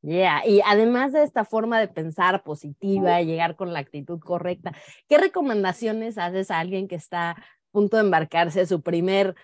Yeah, 0.00 0.46
y 0.46 0.60
además 0.64 1.12
de 1.12 1.24
esta 1.24 1.44
forma 1.44 1.80
de 1.80 1.88
pensar 1.88 2.44
positiva, 2.44 3.20
llegar 3.20 3.56
con 3.56 3.72
la 3.72 3.80
actitud 3.80 4.20
correcta, 4.20 4.72
¿qué 5.08 5.18
recomendaciones 5.18 6.18
haces 6.18 6.52
a 6.52 6.60
alguien 6.60 6.86
que 6.86 6.94
está 6.94 7.30
a 7.30 7.36
punto 7.72 7.96
de 7.96 8.04
embarcarse 8.04 8.64
su 8.66 8.80
primer 8.80 9.34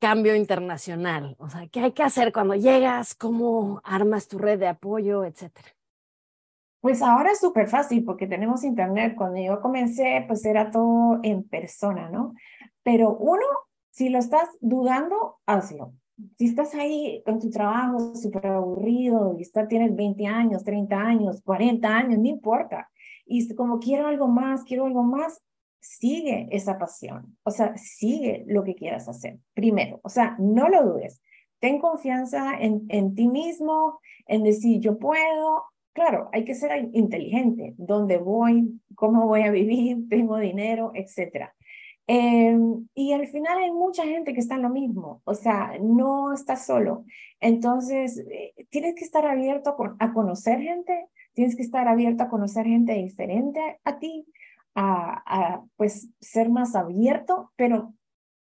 cambio 0.00 0.34
internacional? 0.34 1.36
O 1.38 1.48
sea, 1.48 1.68
¿qué 1.68 1.80
hay 1.80 1.92
que 1.92 2.02
hacer 2.02 2.32
cuando 2.32 2.56
llegas? 2.56 3.14
¿Cómo 3.14 3.80
armas 3.84 4.26
tu 4.26 4.38
red 4.38 4.58
de 4.58 4.68
apoyo, 4.68 5.24
etcétera? 5.24 5.68
Pues 6.80 7.02
ahora 7.02 7.32
es 7.32 7.40
súper 7.40 7.68
fácil 7.68 8.04
porque 8.04 8.26
tenemos 8.26 8.64
internet. 8.64 9.14
Cuando 9.16 9.40
yo 9.40 9.60
comencé, 9.60 10.24
pues 10.26 10.44
era 10.44 10.70
todo 10.70 11.20
en 11.22 11.42
persona, 11.42 12.08
¿no? 12.08 12.34
Pero 12.82 13.16
uno, 13.16 13.44
si 13.90 14.08
lo 14.08 14.18
estás 14.18 14.48
dudando, 14.60 15.38
hazlo. 15.46 15.92
Si 16.36 16.46
estás 16.46 16.74
ahí 16.74 17.22
con 17.24 17.38
tu 17.38 17.50
trabajo 17.50 18.14
súper 18.14 18.46
aburrido 18.46 19.36
y 19.38 19.42
está, 19.42 19.68
tienes 19.68 19.94
20 19.94 20.26
años, 20.26 20.64
30 20.64 20.96
años, 20.96 21.42
40 21.42 21.88
años, 21.88 22.18
no 22.18 22.28
importa. 22.28 22.90
Y 23.26 23.54
como 23.54 23.78
quiero 23.78 24.06
algo 24.06 24.28
más, 24.28 24.64
quiero 24.64 24.86
algo 24.86 25.02
más, 25.02 25.40
sigue 25.80 26.48
esa 26.50 26.78
pasión. 26.78 27.36
O 27.44 27.50
sea, 27.50 27.76
sigue 27.76 28.44
lo 28.48 28.64
que 28.64 28.74
quieras 28.74 29.08
hacer. 29.08 29.38
Primero, 29.54 30.00
o 30.02 30.08
sea, 30.08 30.36
no 30.38 30.68
lo 30.68 30.84
dudes. 30.84 31.22
Ten 31.60 31.80
confianza 31.80 32.54
en, 32.58 32.84
en 32.88 33.14
ti 33.14 33.28
mismo, 33.28 34.00
en 34.26 34.42
decir 34.44 34.80
yo 34.80 34.98
puedo, 34.98 35.64
Claro, 35.98 36.28
hay 36.32 36.44
que 36.44 36.54
ser 36.54 36.90
inteligente. 36.92 37.74
¿Dónde 37.76 38.18
voy? 38.18 38.80
¿Cómo 38.94 39.26
voy 39.26 39.42
a 39.42 39.50
vivir? 39.50 39.96
¿Tengo 40.08 40.38
dinero? 40.38 40.92
Etcétera. 40.94 41.52
Em, 42.10 42.88
y 42.94 43.12
al 43.12 43.26
final 43.26 43.58
hay 43.58 43.70
mucha 43.70 44.02
gente 44.04 44.32
que 44.32 44.40
está 44.40 44.54
en 44.54 44.62
lo 44.62 44.70
mismo, 44.70 45.20
o 45.24 45.34
sea, 45.34 45.72
no 45.78 46.32
estás 46.32 46.64
solo. 46.64 47.04
Entonces, 47.38 48.24
eh, 48.30 48.54
tienes 48.70 48.94
que 48.94 49.04
estar 49.04 49.26
abierto 49.26 49.76
a, 49.98 50.12
conocer 50.14 50.58
gente, 50.58 51.06
tienes 51.34 51.54
que 51.54 51.62
estar 51.62 51.86
abierto 51.86 52.24
a 52.24 52.30
conocer 52.30 52.64
gente 52.64 52.94
diferente 52.94 53.60
a, 53.84 53.98
ti, 53.98 54.26
a, 54.74 55.22
a, 55.26 55.64
pues 55.76 56.08
ser 56.18 56.48
más 56.48 56.74
abierto, 56.74 57.52
pero 57.56 57.92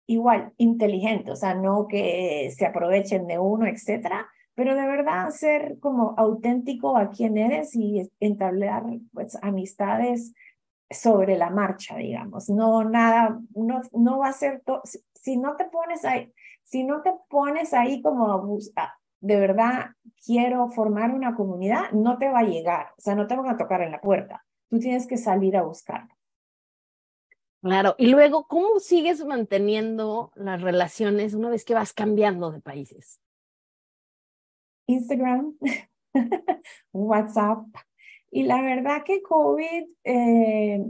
igual 0.06 0.54
inteligente, 0.56 1.30
o 1.30 1.36
sea, 1.36 1.54
no 1.54 1.88
que 1.88 2.50
se 2.56 2.64
aprovechen 2.64 3.26
de 3.26 3.38
uno, 3.38 3.66
etcétera, 3.66 4.28
pero 4.54 4.74
de 4.74 4.86
verdad 4.86 5.28
ser 5.30 5.78
como 5.78 6.14
auténtico 6.16 6.96
a 6.96 7.10
quien 7.10 7.36
eres 7.36 7.76
y 7.76 8.10
entablar 8.18 8.84
pues 9.12 9.38
amistades 9.42 10.32
sobre 10.92 11.36
la 11.36 11.50
marcha, 11.50 11.96
digamos. 11.96 12.48
No 12.48 12.84
nada, 12.84 13.40
no, 13.54 13.80
no 13.92 14.18
va 14.18 14.28
a 14.28 14.32
ser 14.32 14.62
todo, 14.64 14.82
si, 15.14 15.36
no 15.36 15.56
te 15.56 15.64
pones 15.66 16.04
ahí, 16.04 16.32
si 16.62 16.84
no 16.84 17.02
te 17.02 17.12
pones 17.28 17.72
ahí 17.74 18.02
como 18.02 18.30
a 18.32 18.36
buscar, 18.36 18.90
de 19.20 19.36
verdad 19.36 19.90
quiero 20.24 20.68
formar 20.68 21.12
una 21.12 21.34
comunidad, 21.34 21.90
no 21.92 22.18
te 22.18 22.28
va 22.28 22.40
a 22.40 22.44
llegar, 22.44 22.88
o 22.96 23.00
sea, 23.00 23.14
no 23.14 23.26
te 23.26 23.36
van 23.36 23.48
a 23.48 23.56
tocar 23.56 23.82
en 23.82 23.92
la 23.92 24.00
puerta. 24.00 24.44
Tú 24.68 24.78
tienes 24.78 25.06
que 25.06 25.16
salir 25.16 25.56
a 25.56 25.62
buscarlo. 25.62 26.14
Claro, 27.62 27.94
y 27.96 28.08
luego, 28.08 28.48
¿cómo 28.48 28.80
sigues 28.80 29.24
manteniendo 29.24 30.32
las 30.34 30.60
relaciones 30.60 31.34
una 31.34 31.48
vez 31.48 31.64
que 31.64 31.74
vas 31.74 31.92
cambiando 31.92 32.50
de 32.50 32.60
países? 32.60 33.20
Instagram, 34.86 35.56
WhatsApp. 36.92 37.66
Y 38.34 38.44
la 38.44 38.62
verdad 38.62 39.02
que 39.04 39.20
COVID 39.20 39.84
eh, 40.04 40.82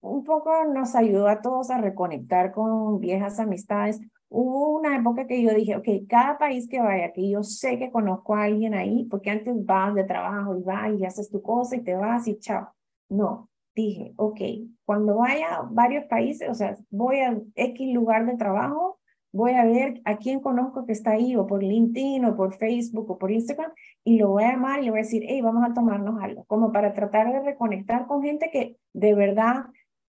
un 0.00 0.24
poco 0.24 0.64
nos 0.64 0.96
ayudó 0.96 1.28
a 1.28 1.40
todos 1.40 1.70
a 1.70 1.78
reconectar 1.78 2.50
con 2.50 2.98
viejas 2.98 3.38
amistades. 3.38 4.00
Hubo 4.28 4.70
una 4.70 4.96
época 4.96 5.28
que 5.28 5.40
yo 5.40 5.54
dije, 5.54 5.76
ok, 5.76 5.86
cada 6.08 6.36
país 6.36 6.68
que 6.68 6.80
vaya, 6.80 7.12
que 7.12 7.30
yo 7.30 7.44
sé 7.44 7.78
que 7.78 7.92
conozco 7.92 8.34
a 8.34 8.42
alguien 8.44 8.74
ahí, 8.74 9.04
porque 9.04 9.30
antes 9.30 9.54
vas 9.64 9.94
de 9.94 10.02
trabajo 10.02 10.58
y 10.58 10.62
vas 10.64 10.98
y 10.98 11.04
haces 11.04 11.30
tu 11.30 11.40
cosa 11.40 11.76
y 11.76 11.84
te 11.84 11.94
vas 11.94 12.26
y 12.26 12.36
chao. 12.40 12.68
No, 13.08 13.48
dije, 13.72 14.12
ok, 14.16 14.40
cuando 14.84 15.18
vaya 15.18 15.54
a 15.58 15.62
varios 15.62 16.04
países, 16.06 16.48
o 16.50 16.54
sea, 16.54 16.76
voy 16.90 17.20
a 17.20 17.40
X 17.54 17.94
lugar 17.94 18.26
de 18.26 18.36
trabajo, 18.36 18.98
voy 19.34 19.54
a 19.54 19.64
ver 19.64 20.00
a 20.04 20.16
quién 20.16 20.38
conozco 20.38 20.86
que 20.86 20.92
está 20.92 21.10
ahí, 21.10 21.34
o 21.34 21.44
por 21.44 21.60
LinkedIn, 21.60 22.24
o 22.24 22.36
por 22.36 22.54
Facebook, 22.54 23.10
o 23.10 23.18
por 23.18 23.32
Instagram, 23.32 23.72
y 24.04 24.16
lo 24.16 24.30
voy 24.30 24.44
a 24.44 24.52
llamar 24.52 24.80
y 24.80 24.84
le 24.84 24.90
voy 24.90 25.00
a 25.00 25.02
decir, 25.02 25.24
hey, 25.26 25.40
vamos 25.40 25.68
a 25.68 25.74
tomarnos 25.74 26.22
algo, 26.22 26.44
como 26.44 26.70
para 26.70 26.92
tratar 26.92 27.32
de 27.32 27.40
reconectar 27.40 28.06
con 28.06 28.22
gente 28.22 28.48
que 28.52 28.76
de 28.92 29.14
verdad 29.14 29.64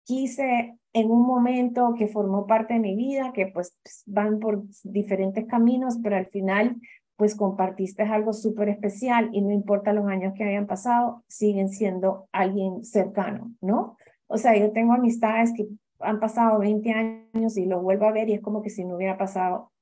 quise 0.03 0.77
en 0.93 1.11
un 1.11 1.25
momento 1.25 1.95
que 1.97 2.09
formó 2.09 2.49
parte 2.49 2.75
de 2.75 2.81
mi 2.81 2.97
vida, 2.97 3.33
que 3.33 3.47
pues 3.47 3.79
van 4.07 4.41
por 4.41 4.65
diferentes 4.83 5.47
caminos, 5.47 6.01
pero 6.03 6.17
al 6.17 6.27
final 6.27 6.81
pues 7.15 7.37
compartiste 7.37 8.03
algo 8.03 8.33
súper 8.33 8.71
especial 8.71 9.31
y 9.33 9.41
no 9.41 9.53
importa 9.53 9.93
los 9.93 10.09
años 10.09 10.35
que 10.35 10.43
hayan 10.43 10.67
pasado, 10.67 11.23
siguen 11.29 11.69
siendo 11.69 12.27
alguien 12.33 12.85
cercano, 12.85 13.53
¿no? 13.61 13.97
O 14.27 14.37
sea, 14.37 14.57
yo 14.57 14.73
tengo 14.73 14.95
amistades 14.95 15.53
que 15.57 15.69
han 16.03 16.21
pasado 16.21 16.59
20 16.59 16.91
años 17.35 17.57
y 17.57 17.67
los 17.67 17.83
vuelvo 17.83 18.07
a 18.07 18.13
ver 18.13 18.29
y 18.29 18.35
es 18.35 18.41
como 18.41 18.63
que 18.63 18.71
si 18.71 18.85
no 18.85 18.97
hubiera 18.97 19.19
pasado 19.19 19.73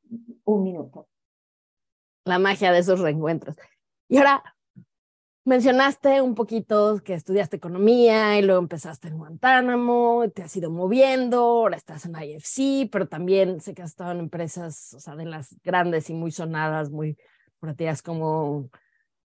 un 0.44 0.62
minuto. 0.62 1.08
La 2.24 2.38
magia 2.38 2.72
de 2.72 2.80
esos 2.80 3.00
reencuentros. 3.00 3.56
Y 4.08 4.18
ahora, 4.18 4.42
mencionaste 5.44 6.20
un 6.20 6.34
poquito 6.34 7.00
que 7.04 7.14
estudiaste 7.14 7.56
economía 7.56 8.38
y 8.38 8.42
luego 8.42 8.60
empezaste 8.60 9.08
en 9.08 9.18
Guantánamo, 9.18 10.24
te 10.34 10.42
has 10.42 10.54
ido 10.56 10.70
moviendo, 10.70 11.40
ahora 11.40 11.76
estás 11.76 12.04
en 12.06 12.14
IFC, 12.20 12.90
pero 12.90 13.08
también 13.08 13.60
sé 13.60 13.74
que 13.74 13.82
has 13.82 13.90
estado 13.90 14.12
en 14.12 14.20
empresas, 14.20 14.94
o 14.94 15.00
sea, 15.00 15.16
de 15.16 15.24
las 15.24 15.56
grandes 15.62 16.10
y 16.10 16.14
muy 16.14 16.30
sonadas, 16.30 16.90
muy 16.90 17.16
proteas 17.58 18.02
como 18.02 18.68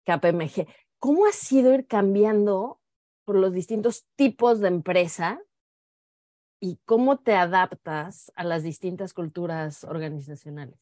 KPMG. 0.05 0.67
¿Cómo 0.99 1.25
ha 1.25 1.31
sido 1.31 1.73
ir 1.73 1.87
cambiando 1.87 2.79
por 3.25 3.35
los 3.35 3.53
distintos 3.53 4.05
tipos 4.15 4.59
de 4.59 4.67
empresa 4.67 5.41
y 6.59 6.79
cómo 6.85 7.17
te 7.17 7.35
adaptas 7.35 8.31
a 8.35 8.43
las 8.43 8.63
distintas 8.63 9.13
culturas 9.13 9.83
organizacionales? 9.83 10.79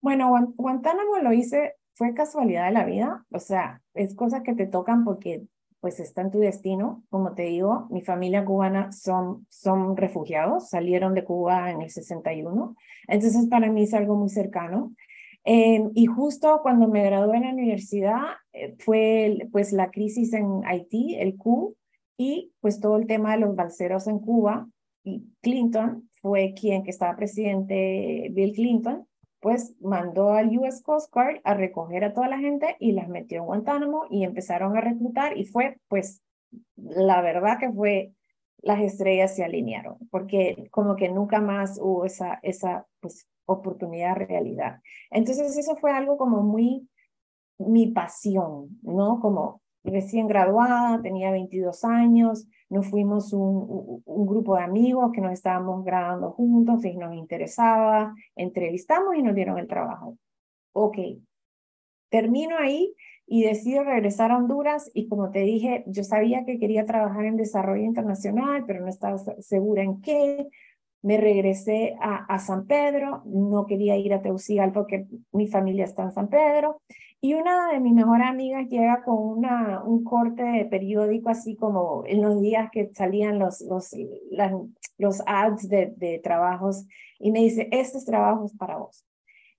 Bueno, 0.00 0.30
Guantánamo 0.56 1.18
lo 1.18 1.32
hice, 1.32 1.74
fue 1.94 2.14
casualidad 2.14 2.66
de 2.66 2.72
la 2.72 2.84
vida, 2.84 3.24
o 3.32 3.40
sea, 3.40 3.82
es 3.94 4.14
cosas 4.14 4.42
que 4.42 4.54
te 4.54 4.66
tocan 4.66 5.04
porque 5.04 5.46
pues 5.80 6.00
está 6.00 6.22
en 6.22 6.30
tu 6.30 6.38
destino. 6.38 7.04
Como 7.10 7.34
te 7.34 7.44
digo, 7.44 7.86
mi 7.90 8.02
familia 8.02 8.44
cubana 8.44 8.92
son, 8.92 9.46
son 9.50 9.96
refugiados, 9.96 10.68
salieron 10.68 11.14
de 11.14 11.24
Cuba 11.24 11.70
en 11.70 11.82
el 11.82 11.90
61, 11.90 12.74
entonces 13.08 13.46
para 13.48 13.70
mí 13.70 13.84
es 13.84 13.94
algo 13.94 14.16
muy 14.16 14.28
cercano. 14.28 14.92
Em, 15.44 15.92
y 15.94 16.06
justo 16.06 16.58
cuando 16.60 16.88
me 16.88 17.04
gradué 17.04 17.36
en 17.36 17.44
la 17.44 17.52
universidad 17.52 18.22
eh, 18.52 18.74
fue 18.80 19.46
pues 19.52 19.72
la 19.72 19.92
crisis 19.92 20.32
en 20.32 20.64
Haití, 20.64 21.14
el 21.14 21.36
Q, 21.36 21.76
y 22.16 22.52
pues 22.60 22.80
todo 22.80 22.96
el 22.96 23.06
tema 23.06 23.32
de 23.32 23.40
los 23.40 23.54
balseros 23.54 24.06
en 24.06 24.18
Cuba. 24.18 24.68
Y 25.04 25.24
Clinton 25.40 26.10
fue 26.20 26.54
quien 26.54 26.82
que 26.82 26.90
estaba 26.90 27.16
presidente, 27.16 28.28
Bill 28.32 28.52
Clinton, 28.52 29.06
pues 29.40 29.74
mandó 29.80 30.32
al 30.32 30.56
US 30.58 30.82
Coast 30.82 31.12
Guard 31.12 31.40
a 31.44 31.54
recoger 31.54 32.04
a 32.04 32.12
toda 32.12 32.28
la 32.28 32.38
gente 32.38 32.76
y 32.80 32.92
las 32.92 33.08
metió 33.08 33.38
en 33.38 33.44
Guantánamo 33.44 34.04
y 34.10 34.24
empezaron 34.24 34.76
a 34.76 34.80
reclutar 34.80 35.36
y 35.36 35.44
fue 35.44 35.78
pues 35.88 36.22
la 36.76 37.20
verdad 37.20 37.58
que 37.60 37.70
fue 37.70 38.12
las 38.62 38.80
estrellas 38.80 39.36
se 39.36 39.44
alinearon 39.44 39.98
porque 40.10 40.68
como 40.72 40.96
que 40.96 41.10
nunca 41.10 41.40
más 41.40 41.78
hubo 41.80 42.04
esa 42.04 42.40
esa 42.42 42.86
pues 43.00 43.28
oportunidad 43.44 44.16
realidad. 44.16 44.80
Entonces 45.10 45.56
eso 45.56 45.76
fue 45.76 45.92
algo 45.92 46.16
como 46.16 46.42
muy 46.42 46.88
mi 47.58 47.88
pasión, 47.88 48.78
¿no? 48.82 49.20
Como 49.20 49.62
recién 49.90 50.26
graduada, 50.26 51.00
tenía 51.02 51.30
22 51.30 51.84
años, 51.84 52.46
nos 52.68 52.88
fuimos 52.88 53.32
un, 53.32 54.02
grupo 54.04 54.56
de 54.56 54.62
amigos 54.62 55.12
que 55.12 55.20
nos 55.20 55.32
estábamos 55.32 55.84
grabando 55.84 56.32
juntos 56.32 56.84
y 56.84 56.96
nos 56.96 57.14
interesaba, 57.14 58.14
entrevistamos 58.34 59.14
y 59.16 59.22
nos 59.22 59.34
dieron 59.34 59.58
el 59.58 59.68
trabajo. 59.68 60.18
Ok, 60.72 60.98
termino 62.10 62.56
ahí 62.58 62.94
y 63.26 63.42
decido 63.42 63.82
regresar 63.84 64.30
a 64.30 64.36
Honduras 64.36 64.90
y 64.94 65.08
como 65.08 65.30
te 65.30 65.40
dije, 65.40 65.84
yo 65.86 66.04
sabía 66.04 66.44
que 66.44 66.58
quería 66.58 66.86
trabajar 66.86 67.24
en 67.24 67.36
desarrollo 67.36 67.84
internacional, 67.84 68.64
pero 68.66 68.80
no 68.80 68.88
estaba 68.88 69.18
segura 69.40 69.82
en 69.82 70.00
qué. 70.00 70.48
Me 71.06 71.18
regresé 71.18 71.94
a, 72.00 72.36
San 72.40 72.66
Pedro, 72.66 73.22
no 73.26 73.64
quería 73.66 73.96
ir 73.96 74.12
a 74.12 74.22
Teucigal 74.22 74.72
porque 74.72 75.06
mi 75.30 75.46
familia 75.46 75.84
está 75.84 76.02
en 76.02 76.10
San 76.10 76.28
Pedro. 76.28 76.82
Y 77.20 77.34
una 77.34 77.70
de 77.70 77.78
mis 77.78 77.92
mejores 77.92 78.26
amigas 78.26 78.68
llega 78.68 79.04
con 79.04 79.46
un 79.86 80.02
corte 80.02 80.42
de 80.42 80.64
periódico, 80.64 81.28
así 81.28 81.54
como 81.54 82.02
en 82.06 82.22
los 82.22 82.40
días 82.40 82.70
que 82.72 82.90
salían 82.92 83.38
los, 83.38 83.60
los, 83.60 83.94
los 84.98 85.22
ads 85.26 85.68
de, 85.68 86.20
trabajos, 86.24 86.84
y 87.20 87.30
me 87.30 87.38
dice, 87.38 87.68
este 87.70 88.04
trabajo 88.04 88.44
es 88.46 88.56
para 88.56 88.78
vos. 88.78 89.06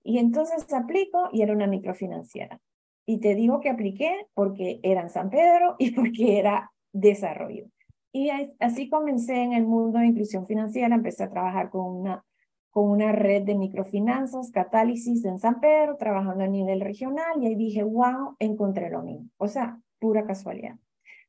Y 0.02 0.18
entonces 0.18 0.70
aplico 0.74 1.30
y 1.32 1.40
era 1.40 1.54
una 1.54 1.66
microfinanciera. 1.66 2.60
Y 3.06 3.20
te 3.20 3.34
digo 3.34 3.60
que 3.60 3.70
apliqué 3.70 4.26
porque 4.34 4.80
era 4.82 5.00
en 5.00 5.08
San 5.08 5.30
Pedro 5.30 5.76
y 5.78 5.92
porque 5.96 6.38
era 6.38 6.70
desarrollo. 6.92 7.70
Y 8.18 8.30
así 8.58 8.88
comencé 8.88 9.44
en 9.44 9.52
el 9.52 9.64
mundo 9.64 10.00
de 10.00 10.06
inclusión 10.06 10.44
financiera, 10.44 10.92
empecé 10.92 11.22
a 11.22 11.30
trabajar 11.30 11.70
con 11.70 11.86
una, 11.86 12.24
con 12.68 12.90
una 12.90 13.12
red 13.12 13.44
de 13.44 13.54
microfinanzas, 13.54 14.50
catálisis 14.50 15.24
en 15.24 15.38
San 15.38 15.60
Pedro, 15.60 15.96
trabajando 15.96 16.42
a 16.42 16.48
nivel 16.48 16.80
regional, 16.80 17.40
y 17.40 17.46
ahí 17.46 17.54
dije, 17.54 17.84
wow, 17.84 18.34
encontré 18.40 18.90
lo 18.90 19.04
mismo. 19.04 19.28
O 19.36 19.46
sea, 19.46 19.80
pura 20.00 20.26
casualidad. 20.26 20.74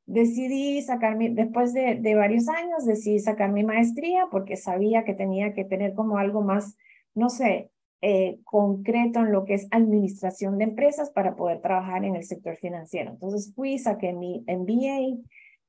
Decidí 0.07 0.81
sacarme, 0.81 1.29
después 1.29 1.75
de, 1.75 1.93
de 1.93 2.15
varios 2.15 2.49
años, 2.49 2.87
decidí 2.87 3.19
sacar 3.19 3.51
mi 3.51 3.63
maestría 3.63 4.25
porque 4.31 4.57
sabía 4.57 5.03
que 5.03 5.13
tenía 5.13 5.53
que 5.53 5.65
tener 5.65 5.93
como 5.93 6.17
algo 6.17 6.41
más, 6.41 6.75
no 7.13 7.29
sé, 7.29 7.69
eh, 8.01 8.39
concreto 8.45 9.19
en 9.19 9.31
lo 9.31 9.45
que 9.45 9.53
es 9.53 9.67
administración 9.69 10.57
de 10.57 10.63
empresas 10.63 11.11
para 11.11 11.35
poder 11.35 11.61
trabajar 11.61 12.03
en 12.03 12.15
el 12.15 12.23
sector 12.23 12.57
financiero. 12.57 13.11
Entonces 13.11 13.53
fui, 13.53 13.77
saqué 13.77 14.11
mi 14.11 14.43
MBA, 14.47 15.21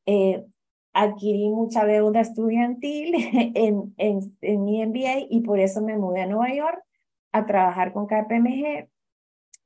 eh, 0.07 0.47
adquirí 0.93 1.51
mucha 1.51 1.85
deuda 1.85 2.21
estudiantil 2.21 3.15
en, 3.55 3.95
en, 3.97 4.65
mi 4.65 4.85
MBA 4.85 5.27
y 5.29 5.41
por 5.41 5.61
eso 5.61 5.83
me 5.83 5.97
mudé 5.97 6.23
a 6.23 6.27
Nueva 6.27 6.53
York 6.55 6.83
a 7.33 7.47
trabajar 7.47 7.93
con 7.93 8.07
KPMG, 8.07 8.89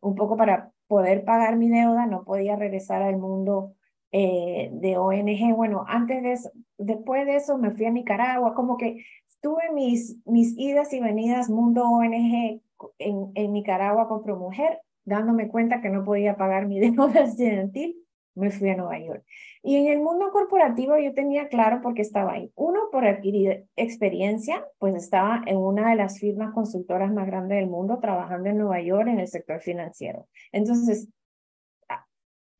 un 0.01 0.15
poco 0.15 0.37
para 0.37 0.71
poder 0.87 1.25
pagar 1.25 1.57
mi 1.57 1.71
deuda, 1.71 2.07
no 2.07 2.25
podía 2.25 2.57
regresar 2.57 3.03
al 3.03 3.17
mundo 3.17 3.73
eh, 4.13 4.69
de 4.73 4.99
ONG. 4.99 5.57
Bueno, 5.57 5.85
antes 5.89 6.23
de 6.23 6.33
eso, 6.33 6.51
después 6.77 7.27
de 7.27 7.37
eso 7.37 7.57
me 7.57 7.71
fui 7.71 7.87
a 7.87 7.91
Nicaragua, 7.91 8.55
como 8.55 8.77
que 8.77 9.05
tuve 9.41 9.73
mis, 9.73 10.19
mis 10.27 10.55
idas 10.59 10.93
y 10.93 11.01
venidas 11.01 11.49
mundo 11.49 11.85
ONG 11.85 12.61
en, 12.99 13.33
en 13.35 13.53
Nicaragua 13.53 14.09
con 14.09 14.39
Mujer, 14.39 14.81
dándome 15.05 15.49
cuenta 15.49 15.81
que 15.81 15.89
no 15.89 16.05
podía 16.05 16.37
pagar 16.37 16.67
mi 16.67 16.81
deuda 16.81 17.23
estudiantil 17.23 18.04
me 18.35 18.51
fui 18.51 18.70
a 18.70 18.77
Nueva 18.77 18.99
York. 18.99 19.25
Y 19.62 19.77
en 19.77 19.87
el 19.87 20.01
mundo 20.01 20.31
corporativo 20.33 20.99
yo 20.99 21.14
tenía 21.14 21.49
claro 21.49 21.81
por 21.81 21.94
qué 21.94 22.03
estaba 22.03 22.33
ahí. 22.33 22.53
Uno, 22.55 22.88
por 22.90 23.07
adquirir 23.07 23.66
experiencia, 23.77 24.66
pues 24.79 24.94
estaba 24.94 25.42
en 25.47 25.57
una 25.57 25.90
de 25.90 25.97
las 25.97 26.18
firmas 26.18 26.53
consultoras 26.53 27.12
más 27.12 27.27
grandes 27.27 27.59
del 27.59 27.68
mundo 27.68 27.99
trabajando 28.01 28.49
en 28.49 28.59
Nueva 28.59 28.81
York 28.81 29.09
en 29.09 29.20
el 29.20 29.29
sector 29.29 29.61
financiero. 29.61 30.29
Entonces, 30.53 31.09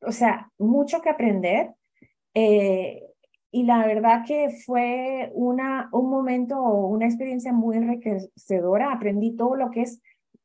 o 0.01 0.11
sea, 0.11 0.51
mucho 0.57 1.01
que 1.01 1.09
aprender. 1.09 1.71
Eh, 2.33 3.01
y 3.51 3.63
la 3.63 3.85
verdad 3.85 4.23
que 4.27 4.49
fue 4.65 5.31
una, 5.33 5.89
un 5.93 6.09
momento, 6.09 6.61
una 6.61 7.05
experiencia 7.05 7.53
muy 7.53 7.77
enriquecedora. 7.77 8.91
Aprendí 8.91 9.35
todo 9.35 9.55
lo 9.55 9.71
que 9.71 9.83
es 9.83 10.01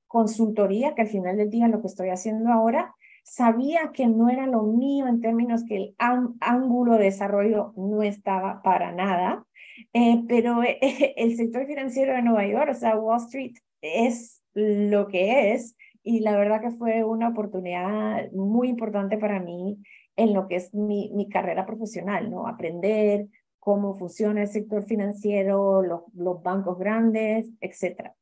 consultoría, 0.07 0.95
que 0.95 1.03
al 1.03 1.09
final 1.09 1.37
del 1.37 1.51
día 1.51 1.69
lo 1.69 1.81
que 1.81 1.89
estoy 1.89 2.09
haciendo 2.09 2.51
ahora, 2.51 2.95
sabía 3.31 3.93
que 3.95 4.09
no 4.09 4.29
era 4.29 4.49
lo 4.49 4.65
mío 4.65 5.07
en 5.07 5.21
términos 5.21 5.63
que 5.65 5.77
el 5.77 5.95
ángulo 6.41 6.97
de 6.97 7.05
desarrollo 7.05 7.73
no 7.77 8.03
estaba 8.03 8.61
para 8.61 8.91
nada, 8.91 9.47
eh, 9.93 10.25
pero 10.27 10.63
el 10.81 11.37
sector 11.37 11.65
financiero 11.65 12.13
de 12.13 12.23
Nueva 12.23 12.45
York, 12.49 12.71
o 12.73 12.75
sea, 12.75 12.99
Wall 12.99 13.19
Street, 13.19 13.55
es 13.83 14.43
lo 14.53 15.07
que 15.07 15.53
es 15.53 15.77
y 16.03 16.21
la 16.21 16.37
verdad 16.37 16.61
que 16.61 16.73
fue 16.73 17.05
una 17.05 17.29
oportunidad 17.29 18.33
muy 18.33 18.69
importante 18.69 19.17
para 19.17 19.39
mí 19.39 19.79
en 20.17 20.35
lo 20.35 20.49
que 20.49 20.57
es 20.57 20.75
mi, 20.75 21.13
mi 21.15 21.29
carrera 21.29 21.67
profesional, 21.67 22.33
¿no? 22.33 22.49
Aprender 22.49 23.29
cómo 23.61 23.95
funciona 23.95 24.43
el 24.43 24.49
sector 24.49 24.83
financiero, 24.83 25.83
los, 25.83 26.01
los 26.15 26.43
bancos 26.43 26.79
grandes, 26.81 27.49
etcétera. 27.61 28.17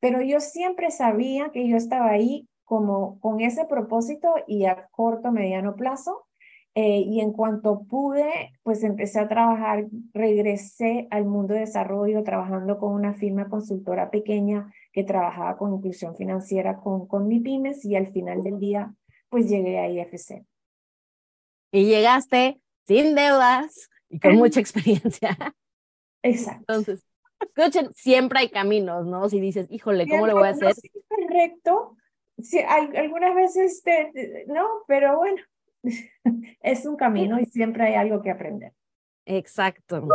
Pero 0.00 0.20
yo 0.20 0.38
siempre 0.38 0.90
sabía 0.90 1.48
que 1.50 1.66
yo 1.66 1.78
estaba 1.78 2.10
ahí 2.10 2.46
como 2.70 3.18
con 3.18 3.40
ese 3.40 3.64
propósito 3.64 4.32
y 4.46 4.66
a 4.66 4.86
corto, 4.92 5.32
mediano 5.32 5.74
plazo. 5.74 6.28
Eh, 6.76 7.00
y 7.00 7.18
en 7.18 7.32
cuanto 7.32 7.82
pude, 7.82 8.52
pues 8.62 8.84
empecé 8.84 9.18
a 9.18 9.26
trabajar, 9.26 9.86
regresé 10.14 11.08
al 11.10 11.24
mundo 11.24 11.54
de 11.54 11.60
desarrollo 11.60 12.22
trabajando 12.22 12.78
con 12.78 12.92
una 12.92 13.12
firma 13.12 13.48
consultora 13.48 14.12
pequeña 14.12 14.72
que 14.92 15.02
trabajaba 15.02 15.58
con 15.58 15.74
inclusión 15.74 16.14
financiera 16.14 16.76
con, 16.76 17.08
con 17.08 17.26
mi 17.26 17.40
pymes 17.40 17.84
y 17.84 17.96
al 17.96 18.12
final 18.12 18.44
del 18.44 18.60
día, 18.60 18.94
pues 19.30 19.50
llegué 19.50 19.80
a 19.80 19.88
IFC. 19.88 20.46
Y 21.72 21.86
llegaste 21.86 22.60
sin 22.86 23.16
deudas 23.16 23.90
y 24.08 24.20
con 24.20 24.36
mucha 24.36 24.60
experiencia. 24.64 25.36
Exacto. 26.22 26.72
Entonces, 26.72 27.04
escuchen, 27.40 27.92
siempre 27.94 28.38
hay 28.38 28.48
caminos, 28.48 29.06
¿no? 29.06 29.28
Si 29.28 29.40
dices, 29.40 29.66
híjole, 29.70 30.06
¿cómo 30.08 30.28
lo 30.28 30.34
voy 30.34 30.46
a 30.46 30.50
hacer? 30.50 30.72
Correcto, 31.08 31.96
sí, 32.42 32.58
hay, 32.58 32.96
algunas 32.96 33.34
veces 33.34 33.82
no, 34.46 34.66
pero 34.86 35.16
bueno, 35.16 35.42
es 36.60 36.86
un 36.86 36.96
camino 36.96 37.38
y 37.40 37.46
siempre 37.46 37.84
hay 37.84 37.94
algo 37.94 38.22
que 38.22 38.30
aprender. 38.30 38.72
Exacto. 39.26 40.08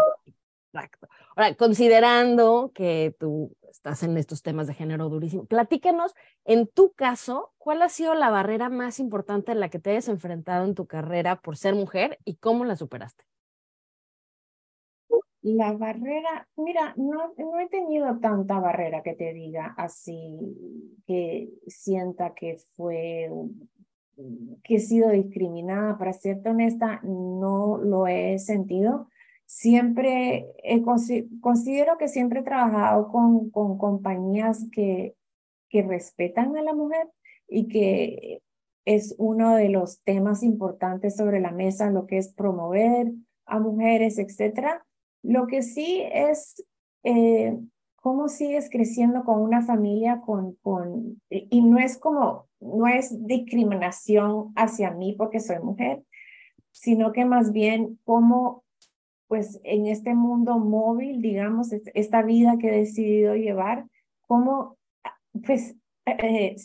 Exacto. 0.75 1.07
Ahora, 1.37 1.55
considerando 1.55 2.71
que 2.75 3.15
tú 3.17 3.55
estás 3.71 4.03
en 4.03 4.17
estos 4.17 4.41
temas 4.41 4.67
de 4.67 4.73
género 4.73 5.07
durísimo, 5.07 5.45
platícanos, 5.45 6.13
en 6.43 6.67
tu 6.67 6.91
caso, 6.91 7.53
¿cuál 7.57 7.81
ha 7.81 7.87
sido 7.87 8.13
la 8.13 8.29
barrera 8.29 8.69
más 8.69 8.99
importante 8.99 9.53
en 9.53 9.61
la 9.61 9.69
que 9.69 9.79
te 9.79 9.91
hayas 9.91 10.09
enfrentado 10.09 10.65
en 10.65 10.75
tu 10.75 10.85
carrera 10.85 11.37
por 11.37 11.55
ser 11.55 11.75
mujer 11.75 12.19
y 12.25 12.35
cómo 12.35 12.65
la 12.65 12.75
superaste? 12.75 13.23
La 15.47 15.73
barrera, 15.73 16.47
mira, 16.57 16.93
no, 16.97 17.33
no 17.37 17.59
he 17.59 17.69
tenido 17.69 18.17
tanta 18.19 18.59
barrera 18.59 19.03
que 19.03 19.13
te 19.13 19.31
diga 19.31 19.75
así, 19.77 20.39
que 21.05 21.49
sienta 21.67 22.33
que 22.33 22.57
fue, 22.75 23.29
que 24.63 24.75
he 24.75 24.79
sido 24.79 25.11
discriminada. 25.11 25.99
Para 25.99 26.13
serte 26.13 26.49
honesta, 26.49 26.99
no 27.03 27.77
lo 27.77 28.07
he 28.07 28.39
sentido 28.39 29.07
siempre 29.45 30.47
considero 31.41 31.97
que 31.97 32.07
siempre 32.07 32.39
he 32.39 32.43
trabajado 32.43 33.09
con, 33.09 33.49
con 33.51 33.77
compañías 33.77 34.65
que, 34.71 35.15
que 35.69 35.83
respetan 35.83 36.57
a 36.57 36.61
la 36.61 36.73
mujer 36.73 37.07
y 37.47 37.67
que 37.67 38.41
es 38.85 39.15
uno 39.17 39.55
de 39.55 39.69
los 39.69 40.01
temas 40.03 40.43
importantes 40.43 41.15
sobre 41.15 41.39
la 41.39 41.51
mesa, 41.51 41.89
lo 41.89 42.05
que 42.05 42.17
es 42.17 42.33
promover 42.33 43.11
a 43.45 43.59
mujeres, 43.59 44.17
etcétera. 44.19 44.84
Lo 45.25 45.47
que 45.47 45.61
sí 45.61 46.03
es 46.11 46.63
eh, 47.03 47.57
cómo 47.95 48.27
sigues 48.27 48.69
creciendo 48.69 49.23
con 49.23 49.41
una 49.41 49.61
familia 49.61 50.21
con, 50.21 50.55
con, 50.61 51.21
y 51.29 51.61
no 51.61 51.79
es 51.79 51.97
como, 51.97 52.47
no 52.59 52.87
es 52.87 53.25
discriminación 53.25 54.53
hacia 54.55 54.91
mí 54.91 55.15
porque 55.17 55.39
soy 55.39 55.59
mujer, 55.59 56.03
sino 56.71 57.11
que 57.11 57.25
más 57.25 57.51
bien 57.51 57.99
cómo 58.03 58.65
pues 59.27 59.59
en 59.63 59.87
este 59.87 60.13
mundo 60.13 60.59
móvil, 60.59 61.21
digamos, 61.21 61.71
esta 61.71 62.21
vida 62.21 62.57
que 62.59 62.67
he 62.67 62.77
decidido 62.79 63.35
llevar, 63.35 63.85
como, 64.27 64.77
pues, 65.45 65.75
eh, 66.05 66.55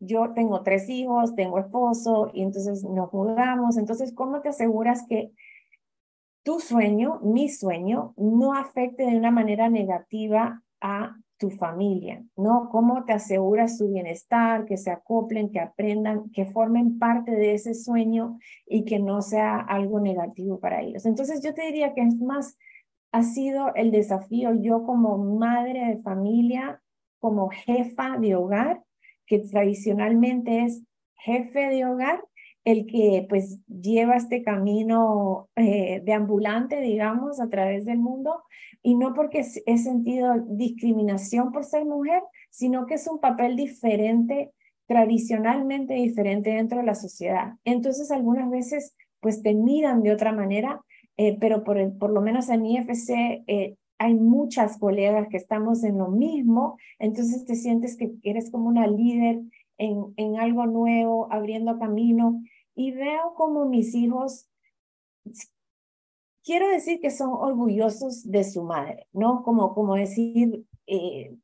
yo 0.00 0.32
tengo 0.34 0.62
tres 0.62 0.88
hijos, 0.88 1.34
tengo 1.34 1.58
esposo 1.58 2.30
y 2.32 2.42
entonces 2.42 2.84
nos 2.84 3.12
mudamos, 3.12 3.76
entonces, 3.76 4.12
¿cómo 4.14 4.40
te 4.40 4.50
aseguras 4.50 5.06
que 5.08 5.32
tu 6.42 6.60
sueño, 6.60 7.20
mi 7.22 7.48
sueño, 7.48 8.14
no 8.16 8.54
afecte 8.54 9.04
de 9.04 9.16
una 9.16 9.30
manera 9.30 9.68
negativa 9.68 10.62
a 10.80 11.16
tu 11.38 11.50
familia, 11.50 12.24
¿no? 12.36 12.68
¿Cómo 12.70 13.04
te 13.04 13.12
aseguras 13.12 13.78
su 13.78 13.88
bienestar, 13.88 14.64
que 14.64 14.76
se 14.76 14.90
acoplen, 14.90 15.50
que 15.50 15.60
aprendan, 15.60 16.30
que 16.30 16.46
formen 16.46 16.98
parte 16.98 17.30
de 17.30 17.54
ese 17.54 17.74
sueño 17.74 18.38
y 18.66 18.84
que 18.84 18.98
no 18.98 19.22
sea 19.22 19.60
algo 19.60 20.00
negativo 20.00 20.58
para 20.58 20.82
ellos? 20.82 21.06
Entonces 21.06 21.42
yo 21.42 21.54
te 21.54 21.66
diría 21.66 21.94
que 21.94 22.02
es 22.02 22.20
más, 22.20 22.58
ha 23.12 23.22
sido 23.22 23.72
el 23.74 23.92
desafío 23.92 24.52
yo 24.60 24.84
como 24.84 25.16
madre 25.18 25.86
de 25.86 25.98
familia, 25.98 26.82
como 27.20 27.50
jefa 27.50 28.18
de 28.18 28.34
hogar, 28.34 28.82
que 29.26 29.38
tradicionalmente 29.38 30.64
es 30.64 30.82
jefe 31.14 31.68
de 31.68 31.84
hogar, 31.84 32.22
el 32.68 32.84
que 32.84 33.24
pues 33.30 33.60
lleva 33.66 34.16
este 34.16 34.42
camino 34.42 35.48
eh, 35.56 36.02
de 36.04 36.12
ambulante, 36.12 36.82
digamos, 36.82 37.40
a 37.40 37.48
través 37.48 37.86
del 37.86 37.98
mundo, 37.98 38.42
y 38.82 38.94
no 38.94 39.14
porque 39.14 39.42
he 39.64 39.78
sentido 39.78 40.34
discriminación 40.46 41.50
por 41.50 41.64
ser 41.64 41.86
mujer, 41.86 42.22
sino 42.50 42.84
que 42.84 42.94
es 42.94 43.08
un 43.08 43.20
papel 43.20 43.56
diferente, 43.56 44.52
tradicionalmente 44.86 45.94
diferente 45.94 46.50
dentro 46.50 46.80
de 46.80 46.84
la 46.84 46.94
sociedad. 46.94 47.54
Entonces, 47.64 48.10
algunas 48.10 48.50
veces, 48.50 48.94
pues 49.20 49.42
te 49.42 49.54
miran 49.54 50.02
de 50.02 50.12
otra 50.12 50.32
manera, 50.32 50.82
eh, 51.16 51.38
pero 51.40 51.64
por, 51.64 51.96
por 51.96 52.10
lo 52.10 52.20
menos 52.20 52.50
en 52.50 52.66
IFC 52.66 53.44
eh, 53.46 53.76
hay 53.96 54.14
muchas 54.14 54.76
colegas 54.76 55.28
que 55.30 55.38
estamos 55.38 55.84
en 55.84 55.96
lo 55.96 56.08
mismo, 56.08 56.76
entonces 56.98 57.46
te 57.46 57.54
sientes 57.54 57.96
que 57.96 58.12
eres 58.24 58.50
como 58.50 58.68
una 58.68 58.86
líder 58.86 59.40
en, 59.78 60.12
en 60.16 60.36
algo 60.36 60.66
nuevo, 60.66 61.32
abriendo 61.32 61.78
camino, 61.78 62.42
y 62.78 62.92
veo 62.92 63.34
como 63.34 63.66
mis 63.66 63.94
hijos 63.94 64.48
quiero 66.44 66.68
decir 66.68 67.00
que 67.00 67.10
son 67.10 67.30
orgullosos 67.32 68.22
de 68.30 68.44
su 68.44 68.62
madre, 68.62 69.06
¿no? 69.12 69.42
Como, 69.42 69.74
como 69.74 69.96
decir, 69.96 70.64
eh, 70.86 71.34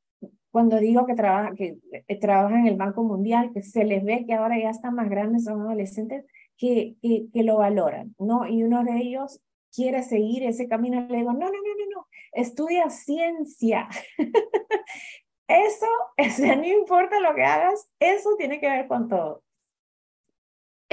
cuando 0.50 0.78
digo 0.78 1.04
que 1.06 1.14
trabaja, 1.14 1.54
que 1.54 1.76
eh, 2.08 2.20
trabaja 2.20 2.58
en 2.58 2.68
el 2.68 2.76
Banco 2.76 3.02
Mundial, 3.02 3.50
que 3.52 3.60
se 3.60 3.84
les 3.84 4.04
ve 4.04 4.24
que 4.26 4.32
ahora 4.32 4.58
ya 4.58 4.70
están 4.70 4.94
más 4.94 5.10
grandes, 5.10 5.44
son 5.44 5.60
adolescentes, 5.60 6.24
que, 6.56 6.94
que, 7.02 7.26
que 7.32 7.42
lo 7.42 7.58
valoran, 7.58 8.14
¿no? 8.18 8.46
Y 8.46 8.62
uno 8.62 8.84
de 8.84 8.96
ellos 8.96 9.40
quiere 9.74 10.02
seguir 10.04 10.44
ese 10.44 10.68
camino, 10.68 11.04
le 11.08 11.18
digo, 11.18 11.32
no, 11.32 11.40
no, 11.40 11.46
no, 11.46 11.50
no, 11.50 11.96
no, 11.96 12.06
estudia 12.32 12.88
ciencia. 12.90 13.88
eso, 15.48 15.86
eso, 16.16 16.46
no 16.46 16.64
importa 16.64 17.20
lo 17.20 17.34
que 17.34 17.42
hagas, 17.42 17.90
eso 17.98 18.30
tiene 18.38 18.60
que 18.60 18.68
ver 18.70 18.86
con 18.86 19.08
todo. 19.08 19.42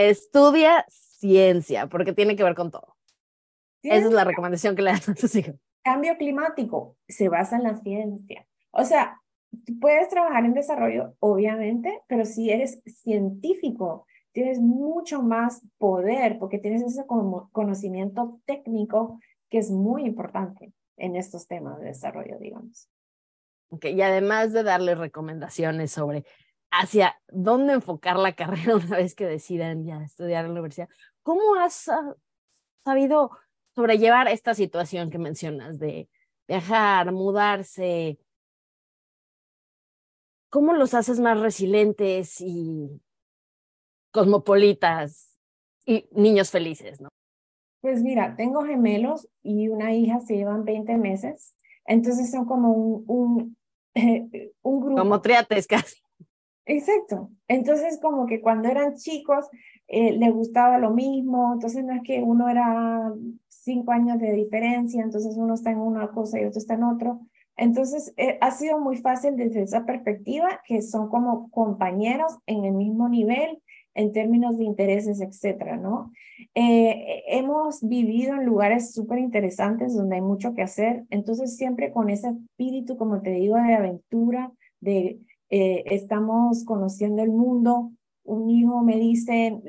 Estudia 0.09 0.85
ciencia, 0.89 1.87
porque 1.87 2.13
tiene 2.13 2.35
que 2.35 2.43
ver 2.43 2.55
con 2.55 2.71
todo. 2.71 2.95
Esa 3.83 4.07
es 4.07 4.13
la 4.13 4.23
recomendación 4.23 4.75
que 4.75 4.81
le 4.81 4.91
das 4.91 5.09
a 5.09 5.13
tus 5.13 5.35
hijos. 5.35 5.55
Cambio 5.83 6.17
climático 6.17 6.97
se 7.07 7.29
basa 7.29 7.57
en 7.57 7.63
la 7.63 7.75
ciencia. 7.77 8.47
O 8.71 8.83
sea, 8.83 9.19
puedes 9.79 10.09
trabajar 10.09 10.45
en 10.45 10.53
desarrollo, 10.53 11.15
obviamente, 11.19 12.01
pero 12.07 12.25
si 12.25 12.51
eres 12.51 12.81
científico, 12.85 14.05
tienes 14.31 14.59
mucho 14.59 15.21
más 15.21 15.61
poder 15.77 16.39
porque 16.39 16.59
tienes 16.59 16.83
ese 16.83 17.05
conocimiento 17.05 18.39
técnico 18.45 19.19
que 19.49 19.57
es 19.57 19.71
muy 19.71 20.05
importante 20.05 20.73
en 20.97 21.15
estos 21.15 21.47
temas 21.47 21.79
de 21.79 21.87
desarrollo, 21.87 22.37
digamos. 22.39 22.89
Okay, 23.69 23.93
y 23.93 24.01
además 24.01 24.53
de 24.53 24.63
darles 24.63 24.97
recomendaciones 24.97 25.91
sobre 25.91 26.25
hacia 26.71 27.21
dónde 27.27 27.73
enfocar 27.73 28.17
la 28.17 28.33
carrera 28.33 28.75
una 28.77 28.97
vez 28.97 29.13
que 29.15 29.25
decidan 29.25 29.85
ya 29.85 30.01
estudiar 30.03 30.45
en 30.45 30.53
la 30.53 30.59
universidad, 30.59 30.89
¿cómo 31.21 31.55
has 31.55 31.89
sabido 32.83 33.31
sobrellevar 33.75 34.27
esta 34.27 34.53
situación 34.53 35.09
que 35.09 35.17
mencionas 35.17 35.79
de 35.79 36.09
viajar, 36.47 37.11
mudarse? 37.11 38.17
¿Cómo 40.49 40.73
los 40.73 40.93
haces 40.93 41.19
más 41.19 41.39
resilientes 41.39 42.41
y 42.41 43.01
cosmopolitas 44.11 45.37
y 45.85 46.07
niños 46.11 46.51
felices, 46.51 46.99
no? 46.99 47.09
Pues 47.81 48.03
mira, 48.03 48.35
tengo 48.35 48.63
gemelos 48.63 49.27
y 49.41 49.69
una 49.69 49.93
hija 49.93 50.19
se 50.19 50.35
llevan 50.35 50.65
20 50.65 50.97
meses, 50.97 51.55
entonces 51.85 52.29
son 52.29 52.45
como 52.45 52.71
un, 52.73 53.03
un, 53.07 53.57
un 54.61 54.81
grupo. 54.81 55.01
Como 55.01 55.21
triates 55.21 55.67
casi. 55.67 56.01
Exacto. 56.65 57.29
Entonces, 57.47 57.99
como 58.01 58.25
que 58.27 58.41
cuando 58.41 58.69
eran 58.69 58.95
chicos, 58.95 59.45
eh, 59.87 60.13
les 60.13 60.31
gustaba 60.31 60.77
lo 60.77 60.91
mismo, 60.91 61.53
entonces 61.53 61.83
no 61.83 61.93
es 61.93 62.01
que 62.03 62.21
uno 62.21 62.49
era 62.49 63.11
cinco 63.49 63.91
años 63.91 64.19
de 64.19 64.33
diferencia, 64.33 65.01
entonces 65.03 65.35
uno 65.37 65.53
está 65.55 65.71
en 65.71 65.79
una 65.79 66.09
cosa 66.09 66.39
y 66.39 66.45
otro 66.45 66.59
está 66.59 66.75
en 66.75 66.83
otro. 66.83 67.21
Entonces, 67.57 68.13
eh, 68.17 68.37
ha 68.41 68.51
sido 68.51 68.79
muy 68.79 68.97
fácil 68.97 69.35
desde 69.35 69.63
esa 69.63 69.85
perspectiva, 69.85 70.61
que 70.65 70.81
son 70.81 71.09
como 71.09 71.49
compañeros 71.51 72.37
en 72.45 72.65
el 72.65 72.73
mismo 72.73 73.09
nivel 73.09 73.59
en 73.93 74.13
términos 74.13 74.57
de 74.57 74.63
intereses, 74.63 75.19
etcétera, 75.19 75.75
¿no? 75.75 76.11
Eh, 76.55 77.23
hemos 77.27 77.81
vivido 77.85 78.35
en 78.35 78.45
lugares 78.45 78.93
súper 78.93 79.19
interesantes 79.19 79.93
donde 79.93 80.15
hay 80.15 80.21
mucho 80.21 80.53
que 80.53 80.61
hacer, 80.61 81.03
entonces 81.09 81.57
siempre 81.57 81.91
con 81.91 82.09
ese 82.09 82.29
espíritu, 82.29 82.95
como 82.97 83.21
te 83.21 83.31
digo, 83.31 83.57
de 83.57 83.73
aventura, 83.73 84.51
de 84.79 85.19
eh, 85.51 85.83
estamos 85.87 86.63
conociendo 86.63 87.21
el 87.21 87.29
mundo. 87.29 87.91
Un 88.23 88.49
hijo 88.49 88.81
me 88.81 88.95
dice 88.95 89.61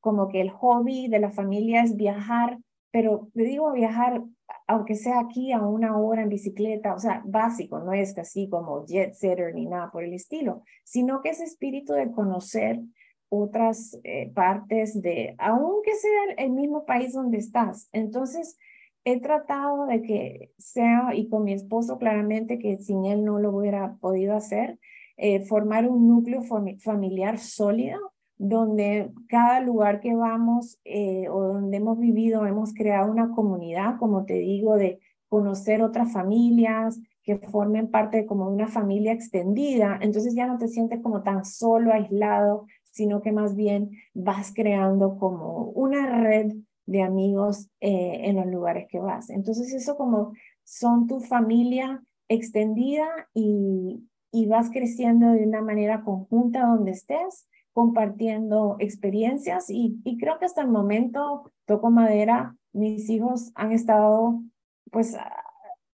como 0.00 0.28
que 0.28 0.40
el 0.40 0.50
hobby 0.50 1.08
de 1.08 1.18
la 1.18 1.32
familia 1.32 1.82
es 1.82 1.96
viajar, 1.96 2.58
pero 2.92 3.28
te 3.34 3.42
digo 3.42 3.72
viajar, 3.72 4.22
aunque 4.68 4.94
sea 4.94 5.18
aquí 5.18 5.50
a 5.50 5.60
una 5.60 5.98
hora 5.98 6.22
en 6.22 6.28
bicicleta, 6.28 6.94
o 6.94 7.00
sea, 7.00 7.22
básico, 7.26 7.80
no 7.80 7.92
es 7.92 8.16
así 8.16 8.48
como 8.48 8.86
jet 8.86 9.14
setter 9.14 9.54
ni 9.54 9.66
nada 9.66 9.90
por 9.90 10.04
el 10.04 10.14
estilo, 10.14 10.62
sino 10.84 11.20
que 11.20 11.30
ese 11.30 11.44
espíritu 11.44 11.94
de 11.94 12.12
conocer 12.12 12.80
otras 13.28 13.98
eh, 14.04 14.30
partes 14.32 15.02
de, 15.02 15.34
aunque 15.38 15.94
sea 15.94 16.34
el 16.36 16.50
mismo 16.50 16.86
país 16.86 17.12
donde 17.12 17.38
estás. 17.38 17.88
Entonces, 17.92 18.56
he 19.04 19.20
tratado 19.20 19.86
de 19.86 20.02
que 20.02 20.52
sea, 20.58 21.14
y 21.14 21.28
con 21.28 21.44
mi 21.44 21.54
esposo 21.54 21.98
claramente, 21.98 22.58
que 22.58 22.78
sin 22.78 23.04
él 23.04 23.24
no 23.24 23.40
lo 23.40 23.50
hubiera 23.50 23.96
podido 23.96 24.36
hacer, 24.36 24.78
eh, 25.18 25.40
formar 25.44 25.88
un 25.88 26.08
núcleo 26.08 26.40
familiar 26.78 27.38
sólido 27.38 28.12
donde 28.38 29.10
cada 29.28 29.60
lugar 29.60 30.00
que 30.00 30.14
vamos 30.14 30.78
eh, 30.84 31.28
o 31.28 31.42
donde 31.42 31.76
hemos 31.76 31.98
vivido 31.98 32.46
hemos 32.46 32.72
creado 32.72 33.10
una 33.10 33.30
comunidad, 33.32 33.98
como 33.98 34.24
te 34.24 34.34
digo, 34.34 34.76
de 34.76 35.00
conocer 35.28 35.82
otras 35.82 36.12
familias 36.12 37.00
que 37.24 37.36
formen 37.36 37.90
parte 37.90 38.18
de 38.18 38.26
como 38.26 38.48
una 38.48 38.68
familia 38.68 39.12
extendida. 39.12 39.98
Entonces 40.00 40.34
ya 40.34 40.46
no 40.46 40.56
te 40.56 40.68
sientes 40.68 41.00
como 41.02 41.22
tan 41.22 41.44
solo, 41.44 41.92
aislado, 41.92 42.66
sino 42.84 43.20
que 43.20 43.32
más 43.32 43.54
bien 43.56 43.90
vas 44.14 44.52
creando 44.54 45.18
como 45.18 45.64
una 45.70 46.22
red 46.22 46.52
de 46.86 47.02
amigos 47.02 47.68
eh, 47.80 48.20
en 48.22 48.36
los 48.36 48.46
lugares 48.46 48.86
que 48.88 49.00
vas. 49.00 49.30
Entonces 49.30 49.74
eso 49.74 49.96
como 49.96 50.32
son 50.62 51.06
tu 51.06 51.20
familia 51.20 52.02
extendida 52.28 53.06
y, 53.34 54.07
y 54.30 54.46
vas 54.46 54.70
creciendo 54.70 55.32
de 55.32 55.46
una 55.46 55.62
manera 55.62 56.02
conjunta 56.02 56.66
donde 56.66 56.92
estés, 56.92 57.48
compartiendo 57.72 58.76
experiencias 58.80 59.66
y, 59.68 60.00
creo 60.18 60.38
que 60.38 60.46
hasta 60.46 60.62
el 60.62 60.68
momento, 60.68 61.52
toco 61.64 61.90
madera, 61.90 62.56
mis 62.72 63.08
hijos 63.08 63.52
han 63.54 63.72
estado, 63.72 64.42
pues 64.90 65.16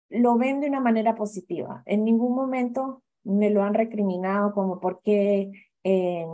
lo 0.08 0.38
ven 0.38 0.60
de 0.60 0.68
una 0.68 0.80
manera 0.80 1.14
positiva. 1.14 1.82
En 1.86 2.04
ningún 2.04 2.34
momento 2.34 3.02
me 3.22 3.50
lo 3.50 3.62
han 3.62 3.74
recriminado 3.74 4.52
como 4.54 4.80
por 4.80 5.00
qué 5.02 5.52
eh, 5.82 6.24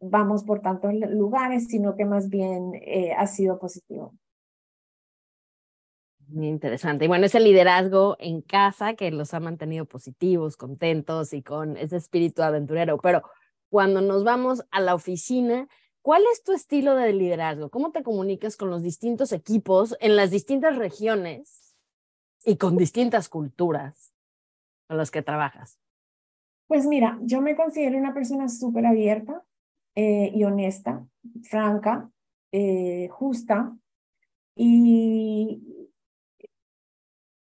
vamos 0.00 0.44
por 0.44 0.60
tantos 0.60 0.92
lugares, 0.94 1.68
sino 1.68 1.96
que 1.96 2.04
más 2.04 2.28
bien 2.28 2.72
eh, 2.74 3.12
ha 3.16 3.26
sido 3.26 3.58
positivo. 3.58 4.14
Muy 6.32 6.46
interesante. 6.46 7.04
Y 7.04 7.08
bueno, 7.08 7.26
ese 7.26 7.40
liderazgo 7.40 8.16
en 8.20 8.40
casa 8.40 8.94
que 8.94 9.10
los 9.10 9.34
ha 9.34 9.40
mantenido 9.40 9.84
positivos, 9.84 10.56
contentos 10.56 11.32
y 11.32 11.42
con 11.42 11.76
ese 11.76 11.96
espíritu 11.96 12.42
aventurero. 12.42 12.98
Pero 12.98 13.22
cuando 13.68 14.00
nos 14.00 14.22
vamos 14.22 14.64
a 14.70 14.80
la 14.80 14.94
oficina, 14.94 15.68
¿cuál 16.02 16.22
es 16.32 16.44
tu 16.44 16.52
estilo 16.52 16.94
de 16.94 17.12
liderazgo? 17.12 17.68
¿Cómo 17.70 17.90
te 17.90 18.04
comunicas 18.04 18.56
con 18.56 18.70
los 18.70 18.82
distintos 18.82 19.32
equipos 19.32 19.96
en 20.00 20.14
las 20.14 20.30
distintas 20.30 20.76
regiones 20.76 21.74
y 22.44 22.56
con 22.56 22.76
distintas 22.76 23.28
culturas 23.28 24.12
con 24.86 24.98
las 24.98 25.10
que 25.10 25.22
trabajas? 25.22 25.78
Pues 26.68 26.86
mira, 26.86 27.18
yo 27.22 27.40
me 27.40 27.56
considero 27.56 27.98
una 27.98 28.14
persona 28.14 28.48
súper 28.48 28.86
abierta 28.86 29.42
eh, 29.96 30.30
y 30.32 30.44
honesta, 30.44 31.04
franca, 31.42 32.08
eh, 32.52 33.08
justa 33.10 33.76
y 34.54 35.79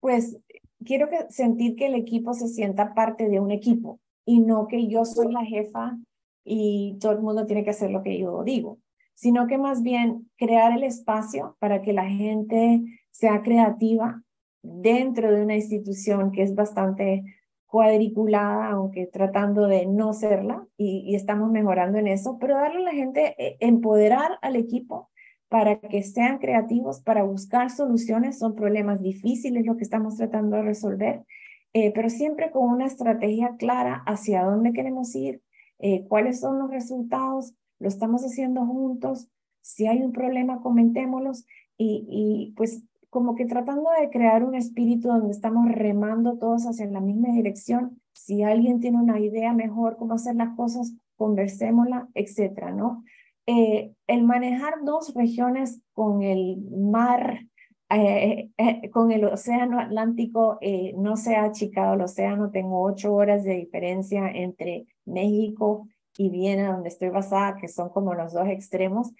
pues 0.00 0.38
quiero 0.84 1.08
que, 1.08 1.30
sentir 1.30 1.76
que 1.76 1.86
el 1.86 1.94
equipo 1.94 2.34
se 2.34 2.48
sienta 2.48 2.94
parte 2.94 3.28
de 3.28 3.40
un 3.40 3.50
equipo 3.50 4.00
y 4.24 4.40
no 4.40 4.66
que 4.66 4.88
yo 4.88 5.04
soy 5.04 5.32
la 5.32 5.44
jefa 5.44 5.98
y 6.44 6.96
todo 7.00 7.12
el 7.12 7.20
mundo 7.20 7.46
tiene 7.46 7.64
que 7.64 7.70
hacer 7.70 7.90
lo 7.90 8.02
que 8.02 8.18
yo 8.18 8.42
digo, 8.42 8.78
sino 9.14 9.46
que 9.46 9.58
más 9.58 9.82
bien 9.82 10.30
crear 10.36 10.72
el 10.72 10.84
espacio 10.84 11.56
para 11.58 11.82
que 11.82 11.92
la 11.92 12.06
gente 12.06 12.82
sea 13.10 13.42
creativa 13.42 14.22
dentro 14.62 15.32
de 15.32 15.42
una 15.42 15.56
institución 15.56 16.32
que 16.32 16.42
es 16.42 16.54
bastante 16.54 17.22
cuadriculada, 17.66 18.70
aunque 18.70 19.06
tratando 19.06 19.68
de 19.68 19.86
no 19.86 20.12
serla, 20.12 20.66
y, 20.76 21.14
estamos 21.14 21.50
mejorando 21.52 21.98
en 21.98 22.08
eso, 22.08 22.36
pero 22.40 22.56
darle 22.56 22.80
a 22.80 22.84
la 22.84 22.92
gente, 22.92 23.36
eh, 23.38 23.56
empoderar 23.60 24.38
al 24.42 24.56
equipo 24.56 25.08
para 25.50 25.80
que 25.80 26.04
sean 26.04 26.38
creativos, 26.38 27.00
para 27.00 27.24
buscar 27.24 27.70
soluciones, 27.70 28.38
son 28.38 28.54
problemas 28.54 29.02
difíciles 29.02 29.66
lo 29.66 29.76
que 29.76 29.82
estamos 29.82 30.16
tratando 30.16 30.56
de 30.56 30.62
resolver, 30.62 31.24
eh, 31.72 31.92
pero 31.92 32.08
siempre 32.08 32.52
con 32.52 32.70
una 32.70 32.86
estrategia 32.86 33.56
clara 33.58 34.04
hacia 34.06 34.44
dónde 34.44 34.72
queremos 34.72 35.12
ir, 35.16 35.42
eh, 35.80 36.06
cuáles 36.06 36.38
son 36.38 36.60
los 36.60 36.70
resultados, 36.70 37.52
lo 37.80 37.88
estamos 37.88 38.22
haciendo 38.22 38.64
juntos, 38.64 39.28
si 39.60 39.88
hay 39.88 40.02
un 40.02 40.12
problema, 40.12 40.60
comentémoslos 40.62 41.44
y, 41.76 42.06
y 42.08 42.54
pues 42.56 42.84
como 43.08 43.34
que 43.34 43.44
tratando 43.44 43.90
de 44.00 44.08
crear 44.08 44.44
un 44.44 44.54
espíritu 44.54 45.08
donde 45.08 45.32
estamos 45.32 45.68
remando 45.68 46.38
todos 46.38 46.64
hacia 46.64 46.86
la 46.86 47.00
misma 47.00 47.32
dirección. 47.32 48.00
Si 48.12 48.44
alguien 48.44 48.78
tiene 48.78 48.98
una 48.98 49.18
idea 49.18 49.52
mejor 49.52 49.96
cómo 49.96 50.14
hacer 50.14 50.36
las 50.36 50.54
cosas, 50.54 50.94
conversémosla, 51.16 52.08
etcétera, 52.14 52.70
¿no? 52.70 53.02
Eh, 53.46 53.92
el 54.06 54.22
manejar 54.24 54.74
dos 54.84 55.14
regiones 55.14 55.80
con 55.92 56.22
el 56.22 56.58
mar, 56.70 57.46
eh, 57.90 58.50
eh, 58.56 58.90
con 58.90 59.10
el 59.10 59.24
océano 59.24 59.80
Atlántico, 59.80 60.58
no 60.96 61.16
se 61.16 61.36
ha 61.36 61.44
achicado 61.44 61.94
el 61.94 62.02
océano, 62.02 62.50
tengo 62.50 62.82
ocho 62.82 63.14
horas 63.14 63.44
de 63.44 63.56
diferencia 63.56 64.28
entre 64.28 64.86
México 65.04 65.88
y 66.16 66.28
Viena, 66.30 66.72
donde 66.72 66.90
estoy 66.90 67.08
basada, 67.08 67.56
que 67.56 67.68
son 67.68 67.88
como 67.88 68.14
los 68.14 68.32
dos 68.32 68.48
extremos. 68.48 69.12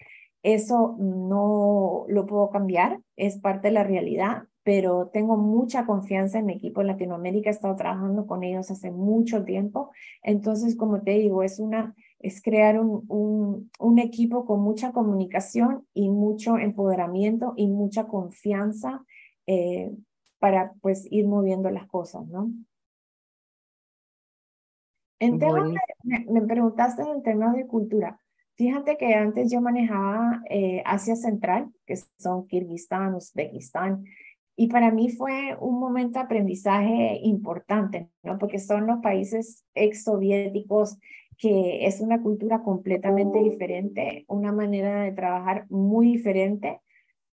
Eso 0.42 0.96
no 0.98 2.04
lo 2.08 2.26
puedo 2.26 2.50
cambiar, 2.50 3.00
es 3.16 3.38
parte 3.38 3.68
de 3.68 3.74
la 3.74 3.84
realidad, 3.84 4.44
pero 4.62 5.08
tengo 5.12 5.36
mucha 5.36 5.86
confianza 5.86 6.38
en 6.38 6.46
mi 6.46 6.54
equipo 6.54 6.80
en 6.80 6.86
Latinoamérica, 6.86 7.50
he 7.50 7.52
estado 7.52 7.76
trabajando 7.76 8.26
con 8.26 8.42
ellos 8.42 8.70
hace 8.70 8.90
mucho 8.90 9.44
tiempo, 9.44 9.90
entonces 10.22 10.76
como 10.76 11.02
te 11.02 11.12
digo, 11.12 11.42
es 11.42 11.58
una 11.58 11.94
es 12.20 12.42
crear 12.42 12.78
un, 12.78 13.04
un, 13.08 13.70
un 13.78 13.98
equipo 13.98 14.44
con 14.44 14.60
mucha 14.60 14.92
comunicación 14.92 15.86
y 15.94 16.10
mucho 16.10 16.58
empoderamiento 16.58 17.54
y 17.56 17.66
mucha 17.66 18.06
confianza 18.06 19.04
eh, 19.46 19.90
para 20.38 20.72
pues 20.80 21.06
ir 21.10 21.26
moviendo 21.26 21.70
las 21.70 21.86
cosas, 21.86 22.26
¿no? 22.28 22.52
En 25.18 25.38
temas 25.38 25.70
me, 26.02 26.24
me, 26.30 26.42
preguntaste 26.42 27.02
en 27.02 27.22
temas 27.22 27.54
de 27.54 27.66
cultura. 27.66 28.18
Fíjate 28.56 28.96
que 28.96 29.14
antes 29.14 29.50
yo 29.50 29.60
manejaba 29.60 30.42
eh, 30.48 30.82
Asia 30.86 31.14
Central, 31.14 31.70
que 31.86 31.96
son 32.18 32.46
Kirguistán, 32.46 33.14
Uzbekistán, 33.14 34.04
y 34.56 34.68
para 34.68 34.90
mí 34.90 35.08
fue 35.08 35.56
un 35.58 35.80
momento 35.80 36.18
de 36.18 36.24
aprendizaje 36.26 37.18
importante, 37.22 38.10
¿no? 38.22 38.36
Porque 38.36 38.58
son 38.58 38.86
los 38.86 39.00
países 39.00 39.64
exsoviéticos, 39.74 40.98
que 41.40 41.86
es 41.86 42.02
una 42.02 42.22
cultura 42.22 42.62
completamente 42.62 43.42
diferente, 43.42 44.26
una 44.28 44.52
manera 44.52 45.02
de 45.02 45.12
trabajar 45.12 45.64
muy 45.70 46.06
diferente, 46.12 46.80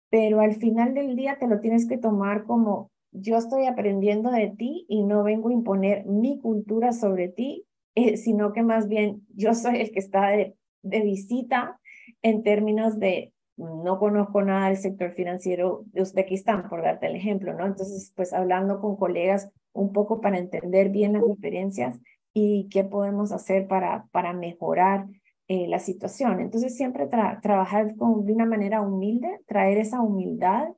pero 0.09 0.39
al 0.39 0.55
final 0.55 0.93
del 0.93 1.17
día 1.17 1.37
te 1.37 1.47
lo 1.47 1.59
tienes 1.59 1.87
que 1.87 1.97
tomar 1.97 2.45
como 2.45 2.89
yo 3.11 3.35
estoy 3.37 3.65
aprendiendo 3.65 4.31
de 4.31 4.49
ti 4.57 4.85
y 4.87 5.03
no 5.03 5.23
vengo 5.23 5.49
a 5.49 5.53
imponer 5.53 6.05
mi 6.05 6.39
cultura 6.39 6.93
sobre 6.93 7.27
ti, 7.27 7.65
eh, 7.95 8.15
sino 8.15 8.53
que 8.53 8.63
más 8.63 8.87
bien 8.87 9.27
yo 9.35 9.53
soy 9.53 9.81
el 9.81 9.91
que 9.91 9.99
está 9.99 10.29
de, 10.29 10.55
de 10.83 11.01
visita 11.01 11.77
en 12.21 12.43
términos 12.43 12.99
de 12.99 13.33
no 13.57 13.99
conozco 13.99 14.41
nada 14.41 14.67
del 14.67 14.77
sector 14.77 15.13
financiero 15.15 15.83
de 15.87 16.03
Uzbekistán, 16.03 16.69
por 16.69 16.83
darte 16.83 17.07
el 17.07 17.15
ejemplo, 17.15 17.53
¿no? 17.53 17.65
Entonces, 17.65 18.13
pues 18.15 18.31
hablando 18.31 18.79
con 18.79 18.95
colegas 18.95 19.49
un 19.73 19.91
poco 19.91 20.21
para 20.21 20.37
entender 20.37 20.89
bien 20.89 21.13
las 21.13 21.25
diferencias 21.25 21.99
y 22.33 22.69
qué 22.69 22.83
podemos 22.83 23.31
hacer 23.31 23.67
para, 23.67 24.07
para 24.11 24.33
mejorar 24.33 25.07
eh, 25.47 25.67
la 25.67 25.79
situación. 25.79 26.39
Entonces, 26.39 26.75
siempre 26.75 27.07
trabajar 27.07 27.95
con, 27.95 28.25
de 28.25 28.33
una 28.33 28.45
manera 28.45 28.81
humilde, 28.81 29.39
traer 29.47 29.77
esa 29.77 30.01
humildad 30.01 30.69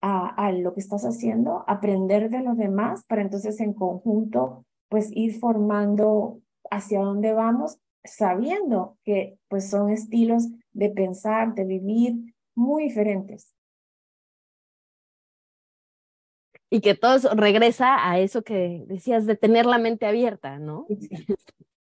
a, 0.00 0.28
a 0.28 0.52
lo 0.52 0.74
que 0.74 0.80
estás 0.80 1.04
haciendo, 1.04 1.64
aprender 1.66 2.30
de 2.30 2.40
los 2.40 2.56
demás 2.56 3.04
para 3.06 3.22
entonces 3.22 3.60
en 3.60 3.72
conjunto, 3.74 4.64
pues 4.88 5.10
ir 5.12 5.38
formando 5.38 6.40
hacia 6.70 7.00
dónde 7.00 7.32
vamos 7.32 7.78
sabiendo 8.04 8.98
que 9.04 9.38
pues 9.48 9.70
son 9.70 9.90
estilos 9.90 10.48
de 10.72 10.90
pensar, 10.90 11.54
de 11.54 11.64
vivir 11.64 12.34
muy 12.54 12.84
diferentes. 12.84 13.54
Y 16.72 16.80
que 16.80 16.94
todo 16.94 17.34
regresa 17.34 18.08
a 18.10 18.18
eso 18.18 18.42
que 18.42 18.84
decías 18.86 19.26
de 19.26 19.36
tener 19.36 19.66
la 19.66 19.76
mente 19.76 20.06
abierta, 20.06 20.58
¿no? 20.58 20.86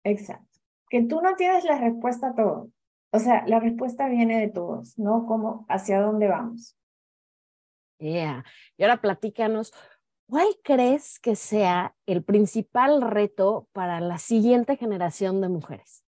Exacto. 0.02 0.60
Que 0.88 1.02
tú 1.02 1.20
no 1.20 1.34
tienes 1.36 1.64
la 1.64 1.78
respuesta 1.78 2.28
a 2.28 2.34
todo. 2.34 2.70
O 3.12 3.18
sea, 3.18 3.46
la 3.46 3.60
respuesta 3.60 4.08
viene 4.08 4.40
de 4.40 4.48
todos, 4.48 4.98
¿no? 4.98 5.26
Como 5.26 5.66
hacia 5.68 6.00
dónde 6.00 6.26
vamos. 6.28 6.74
Yeah. 7.98 8.46
Y 8.78 8.84
ahora 8.84 9.02
platícanos, 9.02 9.74
¿cuál 10.26 10.46
crees 10.64 11.20
que 11.20 11.36
sea 11.36 11.94
el 12.06 12.24
principal 12.24 13.02
reto 13.02 13.68
para 13.72 14.00
la 14.00 14.16
siguiente 14.16 14.78
generación 14.78 15.42
de 15.42 15.50
mujeres? 15.50 16.02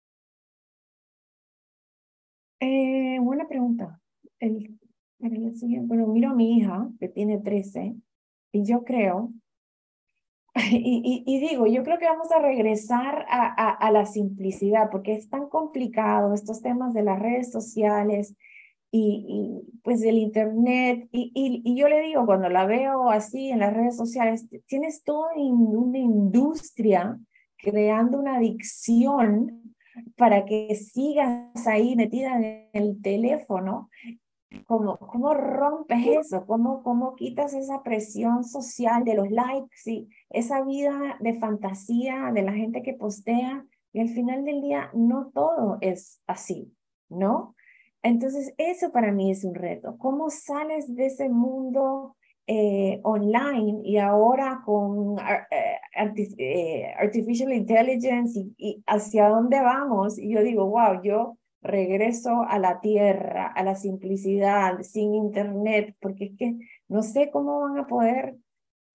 Eh, 2.61 3.19
buena 3.21 3.47
pregunta. 3.47 4.01
El, 4.39 4.79
el 5.21 5.55
siguiente, 5.55 5.87
bueno, 5.87 6.07
miro 6.07 6.31
a 6.31 6.35
mi 6.35 6.57
hija, 6.57 6.89
que 6.99 7.11
tiene 7.11 7.41
13, 7.41 7.95
y 8.55 8.65
yo 8.65 8.85
creo, 8.85 9.33
y, 10.71 11.41
digo, 11.41 11.67
yo 11.67 11.83
creo 11.83 11.99
que 11.99 12.07
vamos 12.07 12.31
a 12.31 12.39
regresar 12.39 13.27
a, 13.29 13.91
la 13.91 14.07
simplicidad, 14.07 14.89
porque 14.91 15.15
es 15.15 15.29
tan 15.29 15.49
complicado 15.49 16.33
estos 16.33 16.63
temas 16.63 16.95
de 16.95 17.03
las 17.03 17.19
redes 17.19 17.51
sociales 17.51 18.37
y, 18.93 19.27
y 19.29 19.81
pues 19.83 20.01
del 20.01 20.19
Internet. 20.19 21.09
Y, 21.11 21.75
yo 21.77 21.89
le 21.89 22.03
digo, 22.03 22.25
cuando 22.25 22.49
la 22.49 22.67
veo 22.67 23.11
así 23.11 23.51
en 23.51 23.59
las 23.59 23.75
redes 23.75 23.97
sociales, 23.97 24.47
tienes 24.67 25.03
toda 25.03 25.33
una 25.35 25.99
industria 25.99 27.19
creando 27.57 28.21
una 28.21 28.37
adicción 28.37 29.75
para 30.17 30.45
que 30.45 30.73
sigas 30.77 31.67
ahí 31.67 31.97
metida 31.97 32.37
en 32.37 32.69
el 32.73 33.03
teléfono. 33.03 33.91
¿Cómo, 34.67 34.99
cómo 34.99 35.35
rompes 35.35 36.07
eso? 36.07 36.47
¿Cómo, 36.47 36.83
¿Cómo 36.83 37.15
quitas 37.15 37.55
esa 37.55 37.83
presión 37.83 38.45
social 38.45 39.05
de 39.05 39.15
los 39.15 39.31
likes 39.31 39.91
y 39.91 40.09
esa 40.31 40.63
vida 40.63 41.17
de 41.21 41.35
fantasía 41.35 42.31
de 42.33 42.43
la 42.43 42.53
gente 42.53 42.83
que 42.83 42.95
postea? 42.95 43.65
Y 43.93 44.01
al 44.01 44.09
final 44.09 44.45
del 44.45 44.61
día 44.61 44.91
no 44.93 45.31
todo 45.33 45.79
es 45.81 46.21
así, 46.27 46.75
¿no? 47.09 47.55
Entonces, 48.03 48.53
eso 48.59 48.93
para 48.93 49.13
mí 49.13 49.31
es 49.31 49.45
un 49.45 49.55
reto. 49.55 49.97
¿Cómo 49.99 50.29
sales 50.29 50.95
de 50.95 51.07
ese 51.07 51.31
mundo 51.31 52.17
eh, 52.47 53.01
online 53.03 53.81
y 53.83 53.97
ahora 53.97 54.61
con 54.67 55.19
eh, 55.19 55.81
eh, 56.37 56.95
artificial 56.99 57.51
intelligence 57.53 58.45
y, 58.59 58.83
hacia 58.87 59.29
dónde 59.31 59.59
vamos? 59.61 60.19
Y 60.19 60.35
yo 60.35 60.43
digo, 60.43 60.67
wow, 60.67 61.01
yo 61.03 61.39
regreso 61.65 62.43
a 62.43 62.59
la 62.59 62.81
tierra, 62.81 63.47
a 63.47 63.65
la 63.65 63.75
simplicidad, 63.75 64.83
sin 64.83 65.15
internet, 65.15 65.97
porque 65.99 66.27
es 66.27 66.37
que 66.37 66.59
no 66.87 67.03
sé 67.03 67.31
cómo 67.31 67.63
van 67.63 67.79
a 67.79 67.87
poder 67.89 68.37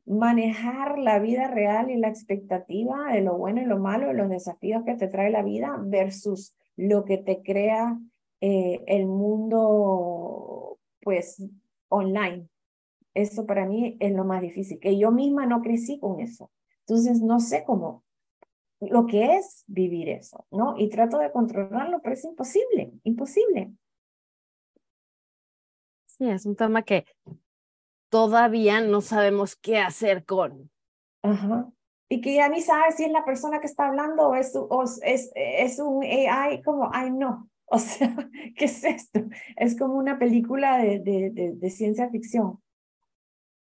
manejar 0.06 0.98
la 1.00 1.20
vida 1.20 1.48
real 1.48 1.92
y 1.92 1.98
la 1.98 2.08
expectativa 2.08 3.12
de 3.12 3.22
lo 3.22 3.38
bueno 3.38 3.62
y 3.62 3.66
lo 3.66 3.80
malo, 3.80 4.08
de 4.08 4.14
los 4.14 4.30
desafíos 4.30 4.84
que 4.86 4.96
te 4.96 5.08
trae 5.08 5.30
la 5.32 5.44
vida 5.44 5.76
versus 5.84 6.56
lo 6.78 7.04
que 7.04 7.18
te 7.18 7.42
crea 7.42 8.00
el 8.40 9.06
mundo, 9.06 10.78
pues, 11.02 11.46
online. 11.90 12.48
Eso 13.14 13.46
para 13.46 13.66
mí 13.66 13.98
es 14.00 14.14
lo 14.14 14.24
más 14.24 14.42
difícil, 14.42 14.80
que 14.80 14.98
yo 14.98 15.12
misma 15.12 15.46
no 15.46 15.62
crecí 15.62 16.00
con 16.00 16.22
eso. 16.22 16.52
Entonces 16.82 17.22
no 17.22 17.40
sé 17.40 17.64
cómo, 17.66 18.04
lo 18.82 19.06
que 19.06 19.38
es 19.38 19.64
vivir 19.68 20.10
eso, 20.10 20.46
¿no? 20.52 20.76
Y 20.78 20.90
trato 20.90 21.18
de 21.18 21.32
controlarlo, 21.32 22.02
pero 22.02 22.14
es 22.14 22.24
imposible, 22.24 22.94
imposible. 23.04 23.74
Sí, 26.06 26.30
es 26.30 26.46
un 26.46 26.56
tema 26.56 26.84
que 26.84 27.06
todavía 28.10 28.82
no 28.82 29.02
sabemos 29.02 29.56
qué 29.56 29.80
hacer 29.80 30.26
con. 30.26 30.72
Ajá. 31.24 31.70
Y 32.10 32.22
que 32.22 32.36
ya 32.36 32.50
ni 32.50 32.62
sabes 32.62 32.96
si 32.96 33.04
es 33.06 33.12
la 33.12 33.24
persona 33.24 33.60
que 33.60 33.68
está 33.68 33.88
hablando 33.88 34.30
o 34.30 34.36
es, 34.36 34.56
o 34.56 34.84
es, 35.04 35.32
es 35.36 35.80
un 35.80 36.04
AI, 36.04 36.62
como, 36.64 36.90
ay, 36.92 37.12
no. 37.12 37.50
O 37.72 37.78
sea, 37.78 38.16
¿qué 38.58 38.66
es 38.66 38.84
esto? 38.84 39.20
Es 39.56 39.78
como 39.78 39.94
una 39.94 40.18
película 40.18 40.80
de, 40.80 41.02
de, 41.02 41.54
de 41.56 41.70
ciencia 41.70 42.10
ficción. 42.10 42.60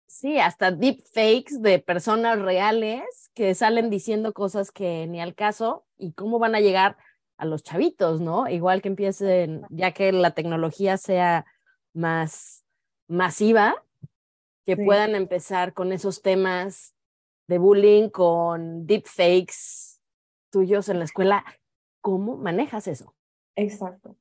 Sí, 0.07 0.37
hasta 0.39 0.71
deepfakes 0.71 1.61
de 1.61 1.79
personas 1.79 2.39
reales 2.39 3.31
que 3.33 3.55
salen 3.55 3.89
diciendo 3.89 4.33
cosas 4.33 4.71
que 4.71 5.07
ni 5.07 5.19
al 5.19 5.35
caso 5.35 5.85
y 5.97 6.13
cómo 6.13 6.39
van 6.39 6.55
a 6.55 6.59
llegar 6.59 6.95
a 7.37 7.45
los 7.45 7.63
chavitos, 7.63 8.21
¿no? 8.21 8.47
Igual 8.47 8.81
que 8.81 8.87
empiecen, 8.87 9.63
ya 9.69 9.91
que 9.91 10.11
la 10.11 10.31
tecnología 10.31 10.97
sea 10.97 11.45
más 11.93 12.63
masiva, 13.07 13.83
que 14.65 14.77
puedan 14.77 15.15
empezar 15.15 15.73
con 15.73 15.91
esos 15.91 16.21
temas 16.21 16.95
de 17.47 17.57
bullying, 17.57 18.09
con 18.09 18.87
deepfakes 18.87 19.99
tuyos 20.49 20.87
en 20.89 20.99
la 20.99 21.05
escuela. 21.05 21.43
¿Cómo 22.01 22.37
manejas 22.37 22.87
eso? 22.87 23.15
Exacto. 23.55 24.15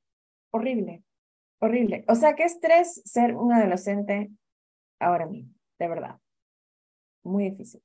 Horrible, 0.50 1.02
horrible. 1.60 2.04
O 2.08 2.14
sea, 2.14 2.34
qué 2.34 2.44
estrés 2.44 3.00
ser 3.04 3.36
un 3.36 3.52
adolescente 3.52 4.30
ahora 4.98 5.26
mismo 5.26 5.53
de 5.78 5.88
verdad. 5.88 6.20
Muy 7.22 7.50
difícil. 7.50 7.82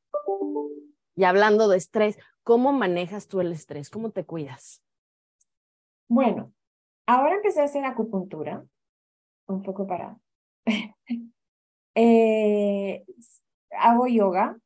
Y 1.16 1.24
hablando 1.24 1.68
de 1.68 1.78
estrés, 1.78 2.18
¿cómo 2.44 2.72
manejas 2.72 3.28
tú 3.28 3.42
el 3.42 3.52
estrés? 3.52 3.90
¿Cómo 3.90 4.12
te 4.12 4.26
cuidas? 4.26 4.84
Bueno, 6.08 6.54
ahora 7.06 7.36
empecé 7.36 7.62
a 7.62 7.66
hacer 7.66 7.86
acupuntura, 7.86 8.64
un 9.48 9.62
poco 9.62 9.86
para... 9.86 10.18
eh, 11.96 13.06
hago 13.72 14.08
yoga, 14.08 14.58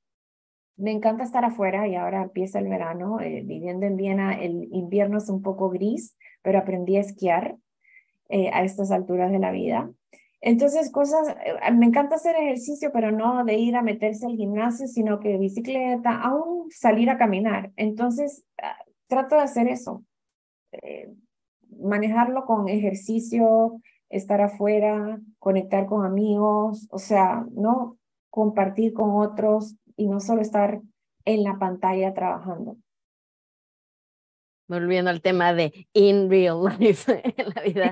me 0.76 0.92
encanta 0.92 1.24
estar 1.24 1.46
afuera 1.46 1.88
y 1.88 1.96
ahora 1.96 2.24
empieza 2.24 2.60
el 2.60 2.68
verano. 2.68 3.20
Eh, 3.20 3.44
viviendo 3.46 3.86
en 3.86 3.96
Viena, 3.96 4.34
el 4.40 4.68
invierno 4.72 5.18
es 5.18 5.30
un 5.30 5.42
poco 5.42 5.70
gris, 5.70 6.18
pero 6.42 6.60
aprendí 6.60 6.98
a 6.98 7.02
esquiar 7.02 7.58
eh, 8.30 8.50
a 8.54 8.64
estas 8.64 8.92
alturas 8.92 9.32
de 9.32 9.40
la 9.40 9.52
vida. 9.52 9.92
Entonces, 10.46 10.92
cosas, 10.92 11.30
eh, 11.46 11.72
me 11.72 11.86
encanta 11.86 12.16
hacer 12.16 12.36
ejercicio, 12.36 12.92
pero 12.92 13.12
no 13.14 13.46
de 13.46 13.54
ir 13.58 13.78
a 13.78 13.82
meterse 13.82 14.26
al 14.26 14.36
gimnasio, 14.36 14.88
sino 14.88 15.22
que 15.22 15.38
bicicleta, 15.38 16.22
aún 16.22 16.70
salir 16.70 17.10
a 17.10 17.18
caminar. 17.18 17.72
Entonces, 17.78 18.44
ah, 18.62 18.76
trato 19.08 19.38
de 19.38 19.44
hacer 19.44 19.70
eso, 19.70 20.04
eh, 20.74 21.14
manejarlo 21.80 22.46
con 22.46 22.68
ejercicio, 22.68 23.80
estar 24.10 24.42
afuera, 24.42 25.18
conectar 25.40 25.86
con 25.86 26.06
amigos, 26.06 26.90
o 26.92 27.00
sea, 27.00 27.46
no 27.54 27.98
compartir 28.30 28.92
con 28.94 29.12
otros 29.12 29.78
y 29.96 30.08
no 30.08 30.20
solo 30.20 30.42
estar 30.42 30.82
en 31.24 31.44
la 31.44 31.58
pantalla 31.58 32.14
trabajando 32.14 32.76
volviendo 34.68 35.10
al 35.10 35.22
tema 35.22 35.54
de 35.54 35.88
in 35.94 36.30
real 36.30 36.64
life 36.64 37.12
en 37.38 37.50
la 37.56 37.62
vida. 37.62 37.92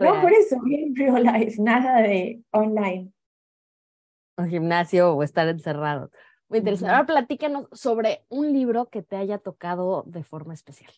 No, 0.00 0.20
por 0.20 0.32
eso, 0.32 0.56
in 0.66 0.94
real 0.96 1.22
life, 1.22 1.60
nada 1.60 2.00
de 2.02 2.42
online. 2.50 3.12
Un 4.36 4.48
gimnasio 4.48 5.14
o 5.14 5.22
estar 5.22 5.48
encerrado. 5.48 6.10
Muy 6.48 6.58
interesante. 6.58 6.92
Ahora 6.92 7.06
platícanos 7.06 7.68
sobre 7.72 8.24
un 8.28 8.52
libro 8.52 8.88
que 8.88 9.02
te 9.02 9.16
haya 9.16 9.38
tocado 9.38 10.04
de 10.06 10.24
forma 10.24 10.54
especial. 10.54 10.92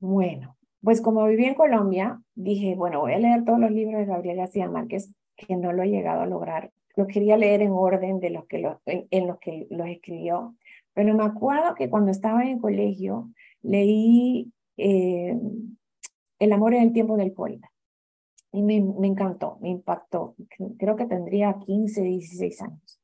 Bueno, 0.00 0.56
pues 0.82 1.00
como 1.00 1.26
viví 1.26 1.44
en 1.44 1.54
Colombia, 1.54 2.20
dije, 2.34 2.74
bueno, 2.74 3.00
voy 3.00 3.12
a 3.12 3.18
leer 3.18 3.44
todos 3.44 3.60
los 3.60 3.70
libros 3.70 4.00
de 4.00 4.06
Gabriel 4.06 4.38
García 4.38 4.68
Márquez, 4.68 5.14
que 5.36 5.56
no 5.56 5.72
lo 5.72 5.82
he 5.82 5.88
llegado 5.88 6.22
a 6.22 6.26
lograr. 6.26 6.72
Lo 6.96 7.06
quería 7.06 7.36
leer 7.36 7.62
en 7.62 7.72
orden 7.72 8.18
de 8.18 8.30
los 8.30 8.46
que 8.46 8.58
lo, 8.58 8.80
en 8.86 9.26
los 9.26 9.38
que 9.38 9.66
los 9.70 9.88
escribió. 9.88 10.56
Pero 10.94 11.14
me 11.14 11.24
acuerdo 11.24 11.74
que 11.74 11.88
cuando 11.88 12.10
estaba 12.10 12.42
en 12.42 12.48
el 12.48 12.60
colegio 12.60 13.30
leí 13.62 14.52
eh, 14.76 15.38
El 16.38 16.52
amor 16.52 16.74
en 16.74 16.82
el 16.82 16.92
tiempo 16.92 17.16
del 17.16 17.34
cólera. 17.34 17.70
Y 18.52 18.62
me, 18.62 18.80
me, 18.80 19.06
encantó, 19.06 19.58
me 19.60 19.68
impactó. 19.68 20.34
Creo 20.78 20.96
que 20.96 21.06
tendría 21.06 21.58
15, 21.64 22.02
16 22.02 22.62
años. 22.62 23.00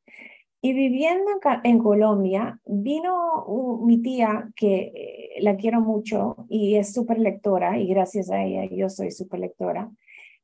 Y 0.67 0.73
viviendo 0.73 1.31
en, 1.63 1.79
Colombia, 1.79 2.61
vino 2.67 3.47
mi 3.85 3.99
tía, 4.03 4.51
que 4.57 4.93
eh, 5.37 5.41
la 5.41 5.55
quiero 5.57 5.81
mucho 5.81 6.47
y 6.49 6.75
es 6.75 6.93
súper 6.93 7.21
lectora, 7.21 7.79
y 7.79 7.87
gracias 7.87 8.31
a 8.31 8.43
ella 8.43 8.65
yo 8.75 8.89
soy 8.89 9.13
súper 9.13 9.41
lectora. 9.41 9.91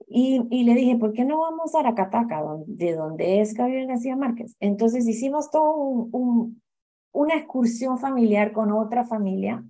Y, 0.07 0.43
y, 0.51 0.65
le 0.65 0.75
dije, 0.75 0.97
¿por 0.97 1.13
qué 1.13 1.25
no 1.25 1.41
vamos 1.41 1.75
a 1.75 1.81
Aracataca, 1.81 2.41
de 2.67 2.93
donde 2.95 3.41
es 3.41 3.55
Gabriel 3.55 3.89
García 3.89 4.15
Márquez? 4.15 4.55
Entonces 4.61 5.09
hicimos 5.09 5.51
todo 5.51 5.73
un, 5.73 6.63
una 7.13 7.37
excursión 7.37 7.99
familiar 7.99 8.53
con 8.53 8.73
otra 8.73 9.05
familia. 9.05 9.65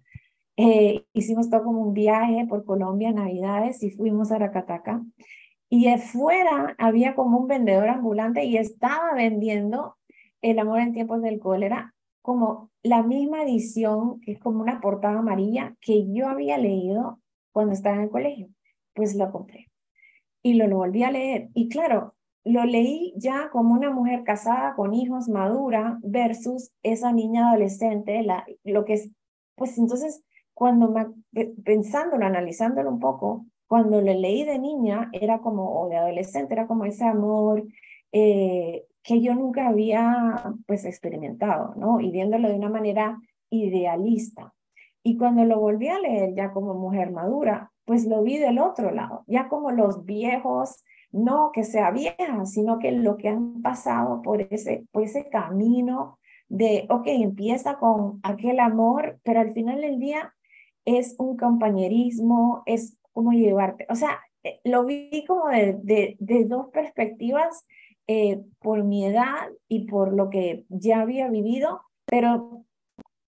Eh, 0.56 1.06
hicimos 1.12 1.50
todo 1.50 1.64
como 1.64 1.82
un 1.82 1.94
viaje 1.94 2.46
por 2.48 2.64
Colombia, 2.64 3.12
Navidades, 3.12 3.82
y 3.82 3.90
fuimos 3.90 4.32
a 4.32 4.36
Aracataca. 4.36 5.02
Y 5.68 5.88
afuera 5.88 6.74
había 6.78 7.14
como 7.14 7.38
un 7.38 7.48
vendedor 7.48 7.88
ambulante 7.88 8.44
y 8.44 8.56
estaba 8.56 9.14
vendiendo 9.14 9.96
El 10.42 10.58
amor 10.58 10.80
en 10.80 10.92
tiempos 10.92 11.22
del 11.22 11.38
cólera, 11.38 11.94
como 12.20 12.70
la 12.82 13.02
misma 13.02 13.44
edición, 13.44 14.20
que 14.20 14.32
es 14.32 14.40
como 14.40 14.60
una 14.60 14.80
portada 14.80 15.20
amarilla, 15.20 15.76
que 15.80 16.12
yo 16.12 16.28
había 16.28 16.58
leído 16.58 17.20
cuando 17.52 17.72
estaba 17.74 17.96
en 17.96 18.02
el 18.02 18.10
colegio. 18.10 18.48
Pues 18.94 19.14
lo 19.14 19.30
compré. 19.30 19.70
Y 20.42 20.54
lo, 20.54 20.66
lo 20.66 20.78
volví 20.78 21.04
a 21.04 21.12
leer. 21.12 21.50
Y 21.54 21.68
claro, 21.68 22.14
lo 22.44 22.64
leí 22.64 23.14
ya 23.16 23.50
como 23.50 23.74
una 23.74 23.90
mujer 23.90 24.24
casada 24.24 24.74
con 24.74 24.94
hijos, 24.94 25.28
madura, 25.28 25.98
versus 26.02 26.72
esa 26.82 27.12
niña 27.12 27.48
adolescente, 27.48 28.22
la, 28.22 28.44
lo 28.64 28.84
que 28.84 28.94
es, 28.94 29.10
pues 29.54 29.78
entonces, 29.78 30.22
cuando 30.54 30.90
me, 30.90 31.46
pensándolo, 31.64 32.26
analizándolo 32.26 32.90
un 32.90 33.00
poco, 33.00 33.46
cuando 33.68 34.00
lo 34.00 34.12
leí 34.12 34.44
de 34.44 34.58
niña, 34.58 35.08
era 35.12 35.38
como, 35.40 35.80
o 35.80 35.88
de 35.88 35.96
adolescente, 35.96 36.54
era 36.54 36.66
como 36.66 36.84
ese 36.84 37.04
amor 37.04 37.64
eh, 38.10 38.84
que 39.02 39.20
yo 39.20 39.34
nunca 39.34 39.68
había, 39.68 40.54
pues, 40.66 40.84
experimentado, 40.84 41.74
¿no? 41.76 42.00
Y 42.00 42.10
viéndolo 42.10 42.48
de 42.48 42.54
una 42.54 42.68
manera 42.68 43.18
idealista. 43.50 44.52
Y 45.02 45.16
cuando 45.16 45.44
lo 45.44 45.58
volví 45.58 45.88
a 45.88 45.98
leer 45.98 46.34
ya 46.34 46.52
como 46.52 46.74
mujer 46.74 47.10
madura, 47.10 47.72
pues 47.84 48.06
lo 48.06 48.22
vi 48.22 48.38
del 48.38 48.58
otro 48.58 48.92
lado, 48.92 49.24
ya 49.26 49.48
como 49.48 49.72
los 49.72 50.04
viejos 50.04 50.84
no 51.12 51.50
que 51.52 51.62
sea 51.62 51.90
vieja, 51.90 52.44
sino 52.46 52.78
que 52.78 52.90
lo 52.90 53.16
que 53.16 53.28
han 53.28 53.62
pasado 53.62 54.22
por 54.22 54.40
ese, 54.40 54.86
por 54.90 55.04
ese 55.04 55.28
camino 55.28 56.18
de, 56.48 56.86
ok, 56.90 57.04
empieza 57.06 57.78
con 57.78 58.20
aquel 58.22 58.60
amor, 58.60 59.18
pero 59.22 59.40
al 59.40 59.52
final 59.52 59.80
del 59.80 59.98
día 59.98 60.34
es 60.84 61.14
un 61.18 61.36
compañerismo, 61.36 62.62
es 62.66 62.98
como 63.12 63.32
llevarte, 63.32 63.86
o 63.88 63.94
sea, 63.94 64.20
eh, 64.42 64.60
lo 64.64 64.84
vi 64.84 65.24
como 65.26 65.48
de, 65.48 66.16
de, 66.18 66.44
dos 66.44 66.68
perspectivas, 66.72 67.66
eh, 68.08 68.40
por 68.58 68.82
mi 68.82 69.06
edad 69.06 69.48
y 69.68 69.86
por 69.86 70.12
lo 70.12 70.28
que 70.28 70.64
ya 70.68 71.00
había 71.00 71.28
vivido, 71.28 71.82
pero 72.06 72.64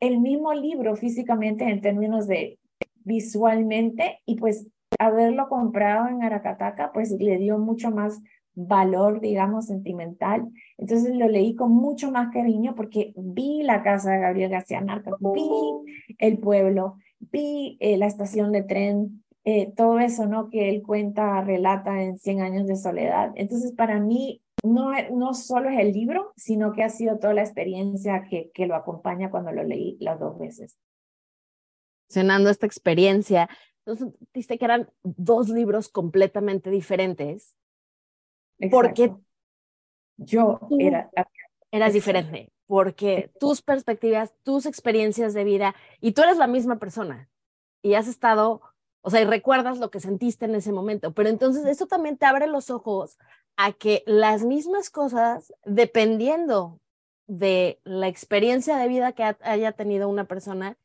el 0.01 0.21
mismo 0.21 0.53
libro 0.53 0.97
físicamente 0.97 1.65
en 1.65 1.81
términos 1.81 2.27
de 2.27 2.59
visualmente 3.05 4.21
y 4.27 4.37
pues 4.37 4.67
haberlo 4.99 5.49
comprado 5.49 6.09
en 6.09 6.23
Aracataca, 6.23 6.93
pues 6.93 7.11
le 7.13 7.39
dio 7.39 7.59
mucho 7.59 7.91
más 7.91 8.21
valor, 8.55 9.21
digamos, 9.21 9.67
sentimental. 9.67 10.49
Entonces 10.79 11.15
lo 11.15 11.29
leí 11.29 11.55
con 11.55 11.73
mucho 11.73 12.11
más 12.11 12.33
cariño 12.33 12.75
porque 12.75 13.13
vi 13.17 13.63
la 13.63 13.83
casa 13.83 14.13
de 14.13 14.21
Gabriel 14.21 14.51
García 14.51 14.81
Márquez, 14.81 15.15
vi 15.21 16.15
el 16.19 16.39
pueblo, 16.39 16.97
vi 17.19 17.77
eh, 17.81 17.97
la 17.97 18.07
estación 18.07 18.53
de 18.53 18.63
tren 18.63 19.25
eh, 19.47 19.73
todo 19.77 19.99
eso, 19.99 20.27
¿no? 20.27 20.49
Que 20.49 20.71
él 20.71 20.83
cuenta, 20.83 21.43
relata 21.43 22.03
en 22.03 22.17
100 22.17 22.41
años 22.41 22.67
de 22.67 22.77
soledad. 22.77 23.31
Entonces, 23.35 23.73
para 23.73 24.01
mí, 24.01 24.43
no, 24.63 24.91
no 25.13 25.35
solo 25.35 25.69
es 25.69 25.79
el 25.79 25.93
libro, 25.93 26.33
sino 26.35 26.73
que 26.73 26.83
ha 26.83 26.89
sido 26.89 27.19
toda 27.19 27.35
la 27.35 27.43
experiencia 27.43 28.25
que, 28.29 28.51
que 28.55 28.67
lo 28.67 28.75
acompaña 28.75 29.31
cuando 29.31 29.53
lo 29.53 29.63
leí 29.63 29.99
las 30.01 30.19
dos 30.19 30.39
veces. 30.39 30.79
Cenando 32.09 32.49
esta 32.49 32.65
experiencia, 32.65 33.51
entonces 33.85 34.15
dijiste 34.33 34.59
que 34.59 34.65
eran 34.65 34.91
dos 35.03 35.49
libros 35.49 35.89
completamente 35.89 36.71
diferentes. 36.71 37.57
Porque 38.71 39.15
yo 40.17 40.61
era... 40.79 41.11
Eras 41.71 41.93
diferente, 41.93 42.53
porque 42.69 43.33
tus 43.41 43.61
perspectivas, 43.61 44.33
tus 44.45 44.65
experiencias 44.65 45.35
de 45.35 45.43
vida, 45.43 45.75
y 46.01 46.13
tú 46.13 46.23
eres 46.23 46.37
la 46.37 46.47
misma 46.47 46.79
persona, 46.79 47.29
y 47.83 47.95
has 47.95 48.07
estado 48.07 48.63
o 49.07 49.11
sea, 49.11 49.21
y 49.21 49.27
recuerdas 49.27 49.79
lo 49.79 49.91
que 49.91 50.01
sentiste 50.01 50.47
en 50.47 50.55
ese 50.55 50.73
momento. 50.73 51.13
Pero 51.13 51.29
entonces 51.29 51.67
eso 51.67 51.87
también 51.87 52.17
te 52.17 52.25
abre 52.25 52.47
los 52.47 52.71
ojos 52.71 53.19
a 53.55 53.73
que 53.73 54.03
las 54.07 54.45
mismas 54.45 54.89
cosas, 54.89 55.53
dependiendo 55.67 56.81
de 57.27 57.81
la 57.85 58.09
experiencia 58.09 58.79
de 58.79 58.89
vida 58.89 59.13
que 59.13 59.23
haya 59.23 59.73
tenido 59.73 60.09
una 60.09 60.25
persona, 60.25 60.79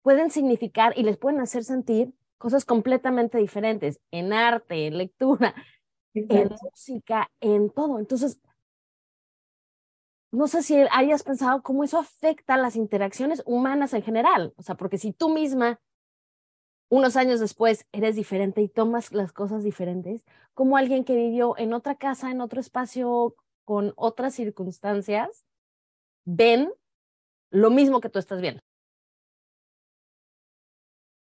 pueden 0.00 0.30
significar 0.30 0.94
y 0.96 1.02
les 1.02 1.18
pueden 1.18 1.38
hacer 1.38 1.64
sentir 1.64 2.14
cosas 2.38 2.64
completamente 2.64 3.38
diferentes 3.38 4.00
en 4.10 4.32
arte, 4.32 4.86
en 4.86 4.98
lectura, 4.98 5.54
en 6.14 6.50
música, 6.62 7.30
en 7.40 7.70
todo. 7.70 7.98
Entonces, 7.98 8.40
no 10.32 10.48
sé 10.48 10.62
si 10.62 10.76
hayas 10.90 11.22
pensado 11.22 11.62
cómo 11.62 11.84
eso 11.84 11.98
afecta 11.98 12.56
las 12.56 12.76
interacciones 12.76 13.42
humanas 13.46 13.94
en 13.94 14.02
general. 14.02 14.52
O 14.56 14.62
sea, 14.62 14.74
porque 14.74 14.98
si 14.98 15.12
tú 15.12 15.30
misma 15.30 15.80
unos 16.88 17.16
años 17.16 17.40
después 17.40 17.86
eres 17.92 18.16
diferente 18.16 18.60
y 18.60 18.68
tomas 18.68 19.12
las 19.12 19.32
cosas 19.32 19.64
diferentes, 19.64 20.24
como 20.54 20.76
alguien 20.76 21.04
que 21.04 21.16
vivió 21.16 21.56
en 21.58 21.72
otra 21.72 21.96
casa, 21.96 22.30
en 22.30 22.40
otro 22.40 22.60
espacio, 22.60 23.34
con 23.64 23.92
otras 23.96 24.34
circunstancias, 24.34 25.44
ven 26.24 26.72
lo 27.50 27.70
mismo 27.70 28.00
que 28.00 28.08
tú 28.08 28.18
estás 28.18 28.40
viendo. 28.40 28.62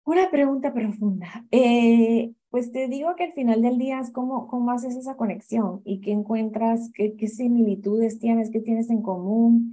Una 0.09 0.31
pregunta 0.31 0.73
profunda. 0.73 1.45
Eh, 1.51 2.33
pues 2.49 2.71
te 2.71 2.87
digo 2.87 3.15
que 3.15 3.25
al 3.25 3.33
final 3.33 3.61
del 3.61 3.77
día 3.77 3.99
es 3.99 4.09
cómo, 4.09 4.47
cómo 4.47 4.71
haces 4.71 4.95
esa 4.95 5.15
conexión 5.15 5.83
y 5.85 6.01
qué 6.01 6.09
encuentras, 6.09 6.89
qué, 6.95 7.15
qué 7.15 7.27
similitudes 7.27 8.17
tienes, 8.17 8.49
qué 8.49 8.59
tienes 8.59 8.89
en 8.89 9.03
común, 9.03 9.71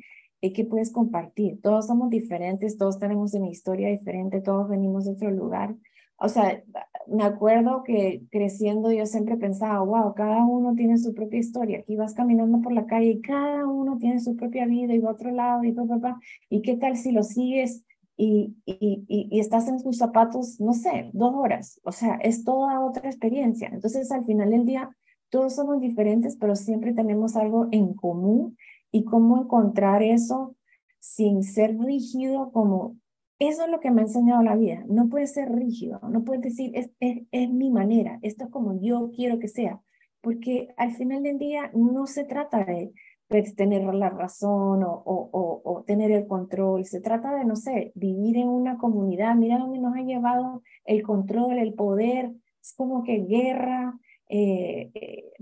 que 0.52 0.64
puedes 0.64 0.92
compartir. 0.92 1.60
Todos 1.62 1.86
somos 1.86 2.10
diferentes, 2.10 2.76
todos 2.76 2.98
tenemos 2.98 3.32
una 3.32 3.48
historia 3.48 3.88
diferente, 3.88 4.42
todos 4.42 4.68
venimos 4.68 5.06
de 5.06 5.12
otro 5.12 5.30
lugar. 5.30 5.74
O 6.18 6.28
sea, 6.28 6.62
me 7.08 7.24
acuerdo 7.24 7.82
que 7.82 8.22
creciendo 8.30 8.92
yo 8.92 9.06
siempre 9.06 9.38
pensaba, 9.38 9.80
wow, 9.80 10.14
cada 10.14 10.44
uno 10.44 10.74
tiene 10.74 10.98
su 10.98 11.14
propia 11.14 11.38
historia. 11.38 11.78
Aquí 11.78 11.96
vas 11.96 12.12
caminando 12.12 12.60
por 12.60 12.72
la 12.72 12.84
calle 12.84 13.06
y 13.06 13.20
cada 13.22 13.66
uno 13.66 13.96
tiene 13.98 14.20
su 14.20 14.36
propia 14.36 14.66
vida 14.66 14.94
y 14.94 14.98
va 14.98 15.10
a 15.10 15.14
otro 15.14 15.30
lado 15.30 15.64
y 15.64 15.72
papá, 15.72 16.20
¿Y 16.50 16.60
qué 16.60 16.76
tal 16.76 16.96
si 16.96 17.12
lo 17.12 17.22
sigues 17.22 17.84
y, 18.16 18.56
y, 18.64 19.04
y, 19.08 19.40
estás 19.40 19.68
en 19.68 19.82
tus 19.82 19.98
zapatos, 19.98 20.58
no 20.60 20.72
sé, 20.72 21.10
dos 21.12 21.34
horas? 21.34 21.80
O 21.84 21.92
sea, 21.92 22.14
es 22.16 22.44
toda 22.44 22.80
otra 22.80 23.08
experiencia. 23.08 23.68
Entonces, 23.70 24.10
al 24.10 24.24
final 24.24 24.50
del 24.50 24.64
día, 24.64 24.90
todos 25.28 25.54
somos 25.54 25.80
diferentes, 25.80 26.36
pero 26.36 26.56
siempre 26.56 26.94
tenemos 26.94 27.36
algo 27.36 27.68
en 27.72 27.94
común 27.94 28.56
y 28.90 29.04
cómo 29.04 29.42
encontrar 29.42 30.02
eso 30.02 30.56
sin 30.98 31.42
ser 31.42 31.78
rígido 31.78 32.50
como 32.52 32.96
eso 33.38 33.64
es 33.64 33.70
lo 33.70 33.80
que 33.80 33.90
me 33.90 34.00
ha 34.00 34.04
enseñado 34.04 34.42
la 34.42 34.56
vida. 34.56 34.84
No 34.88 35.08
puedes 35.08 35.34
ser 35.34 35.50
rígido, 35.52 36.00
no 36.08 36.24
puedes 36.24 36.42
decir, 36.42 36.70
es, 36.74 36.90
es, 37.00 37.50
mi 37.50 37.70
manera, 37.70 38.18
esto 38.22 38.44
es 38.44 38.50
como 38.50 38.80
yo 38.80 39.10
quiero 39.14 39.38
que 39.38 39.48
sea, 39.48 39.82
porque 40.22 40.68
al 40.76 40.92
final 40.94 41.22
del 41.22 41.38
día 41.38 41.70
no 41.74 42.06
se 42.06 42.24
trata 42.24 42.64
de, 42.64 42.92
tener 43.28 43.82
la 43.94 44.10
razón 44.10 44.84
o, 44.84 45.02
o, 45.04 45.62
o, 45.64 45.82
tener 45.84 46.10
el 46.12 46.26
control, 46.26 46.84
se 46.84 47.00
trata 47.00 47.34
de, 47.34 47.44
no 47.44 47.56
sé, 47.56 47.92
vivir 47.94 48.36
en 48.36 48.48
una 48.48 48.78
comunidad. 48.78 49.34
Mira 49.34 49.58
dónde 49.58 49.78
nos 49.78 49.96
ha 49.96 50.02
llevado 50.02 50.62
el 50.84 51.02
control, 51.02 51.58
el 51.58 51.74
poder, 51.74 52.32
es 52.62 52.72
como 52.74 53.02
que 53.02 53.18
guerra, 53.18 53.98
eh, 54.28 54.90
eh, 54.94 55.32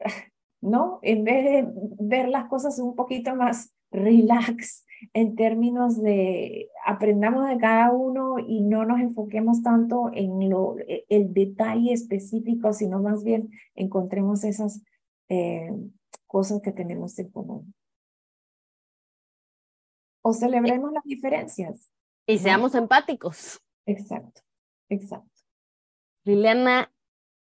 ¿no? 0.60 1.00
En 1.02 1.24
vez 1.24 1.44
de 1.44 1.68
ver 1.98 2.28
las 2.28 2.46
cosas 2.46 2.78
un 2.78 2.94
poquito 2.94 3.34
más 3.34 3.72
relax 3.90 4.84
en 5.12 5.34
términos 5.34 6.00
de 6.00 6.68
aprendamos 6.86 7.48
de 7.48 7.58
cada 7.58 7.92
uno 7.92 8.38
y 8.38 8.60
no 8.60 8.84
nos 8.84 9.00
enfoquemos 9.00 9.62
tanto 9.62 10.10
en 10.14 10.48
lo, 10.48 10.78
e, 10.78 11.04
el 11.08 11.34
detalle 11.34 11.92
específico, 11.92 12.72
sino 12.72 13.02
más 13.02 13.24
bien 13.24 13.50
encontremos 13.74 14.44
esas 14.44 14.82
eh, 15.28 15.72
cosas 16.32 16.62
que 16.62 16.72
tenemos 16.72 17.18
en 17.18 17.30
común. 17.30 17.74
O 20.22 20.32
celebremos 20.32 20.90
las 20.90 21.04
diferencias. 21.04 21.92
Y 22.26 22.38
seamos 22.38 22.74
empáticos. 22.74 23.60
Exacto, 23.84 24.40
exacto. 24.88 25.28
Liliana, 26.24 26.90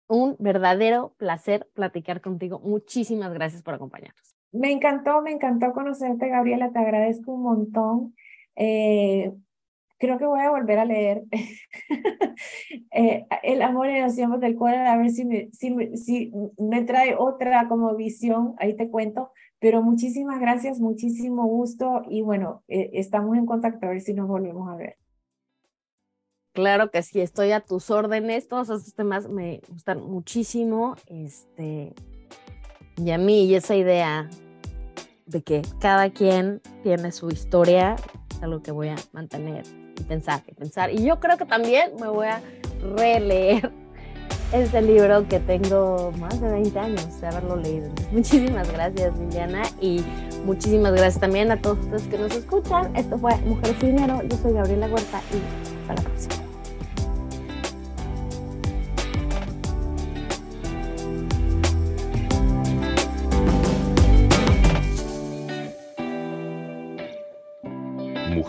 un 0.08 0.34
verdadero 0.40 1.14
placer 1.18 1.70
platicar 1.72 2.20
contigo. 2.20 2.58
Muchísimas 2.58 3.32
gracias 3.32 3.62
por 3.62 3.74
acompañarnos. 3.74 4.34
Me 4.50 4.72
encantó, 4.72 5.22
me 5.22 5.30
encantó 5.30 5.72
conocerte, 5.72 6.28
Gabriela. 6.28 6.72
Te 6.72 6.80
agradezco 6.80 7.32
un 7.32 7.42
montón. 7.42 8.16
Eh, 8.56 9.32
creo 10.00 10.18
que 10.18 10.26
voy 10.26 10.40
a 10.40 10.50
volver 10.50 10.78
a 10.78 10.84
leer 10.84 11.24
eh, 12.92 13.26
El 13.42 13.62
amor 13.62 13.88
y 13.90 14.00
los 14.00 14.16
tiempos 14.16 14.40
del 14.40 14.56
cual, 14.56 14.74
a 14.86 14.96
ver 14.96 15.10
si 15.10 15.24
me, 15.24 15.50
si, 15.52 15.96
si 15.96 16.32
me 16.58 16.82
trae 16.82 17.14
otra 17.16 17.68
como 17.68 17.94
visión, 17.94 18.54
ahí 18.58 18.74
te 18.74 18.88
cuento. 18.90 19.30
Pero 19.60 19.82
muchísimas 19.82 20.40
gracias, 20.40 20.80
muchísimo 20.80 21.46
gusto 21.46 22.02
y 22.08 22.22
bueno, 22.22 22.64
eh, 22.66 22.90
estamos 22.94 23.36
en 23.36 23.44
contacto 23.44 23.86
a 23.86 23.90
ver 23.90 24.00
si 24.00 24.14
nos 24.14 24.26
volvemos 24.26 24.68
a 24.70 24.76
ver. 24.76 24.96
Claro 26.54 26.90
que 26.90 27.02
sí, 27.02 27.20
estoy 27.20 27.52
a 27.52 27.60
tus 27.60 27.90
órdenes. 27.90 28.48
Todos 28.48 28.70
estos 28.70 28.94
temas 28.94 29.28
me 29.28 29.60
gustan 29.68 30.00
muchísimo. 30.02 30.96
Este, 31.06 31.92
y 32.96 33.10
a 33.10 33.18
mí, 33.18 33.44
y 33.44 33.54
esa 33.54 33.76
idea 33.76 34.30
de 35.26 35.42
que 35.42 35.62
cada 35.78 36.10
quien 36.10 36.60
tiene 36.82 37.12
su 37.12 37.28
historia, 37.28 37.96
es 38.30 38.42
algo 38.42 38.62
que 38.62 38.72
voy 38.72 38.88
a 38.88 38.96
mantener 39.12 39.64
y 40.00 40.04
pensar 40.04 40.42
y 40.46 40.52
pensar. 40.52 40.92
Y 40.92 41.04
yo 41.04 41.20
creo 41.20 41.36
que 41.36 41.44
también 41.44 41.92
me 42.00 42.08
voy 42.08 42.26
a 42.26 42.40
releer 42.96 43.70
este 44.52 44.82
libro 44.82 45.28
que 45.28 45.38
tengo 45.40 46.12
más 46.18 46.40
de 46.40 46.50
20 46.50 46.78
años 46.78 47.20
de 47.20 47.26
haberlo 47.26 47.56
leído. 47.56 47.88
Muchísimas 48.12 48.70
gracias, 48.72 49.16
Liliana, 49.18 49.62
y 49.80 50.04
muchísimas 50.44 50.92
gracias 50.92 51.20
también 51.20 51.50
a 51.50 51.60
todos 51.60 51.78
ustedes 51.80 52.06
que 52.08 52.18
nos 52.18 52.34
escuchan. 52.34 52.94
Esto 52.96 53.18
fue 53.18 53.36
Mujeres 53.38 53.76
y 53.82 53.86
Dinero. 53.86 54.22
Yo 54.28 54.36
soy 54.38 54.54
Gabriela 54.54 54.86
Huerta 54.86 55.20
y 55.32 55.90
hasta 55.90 56.02
la 56.02 56.08
próxima. 56.08 56.39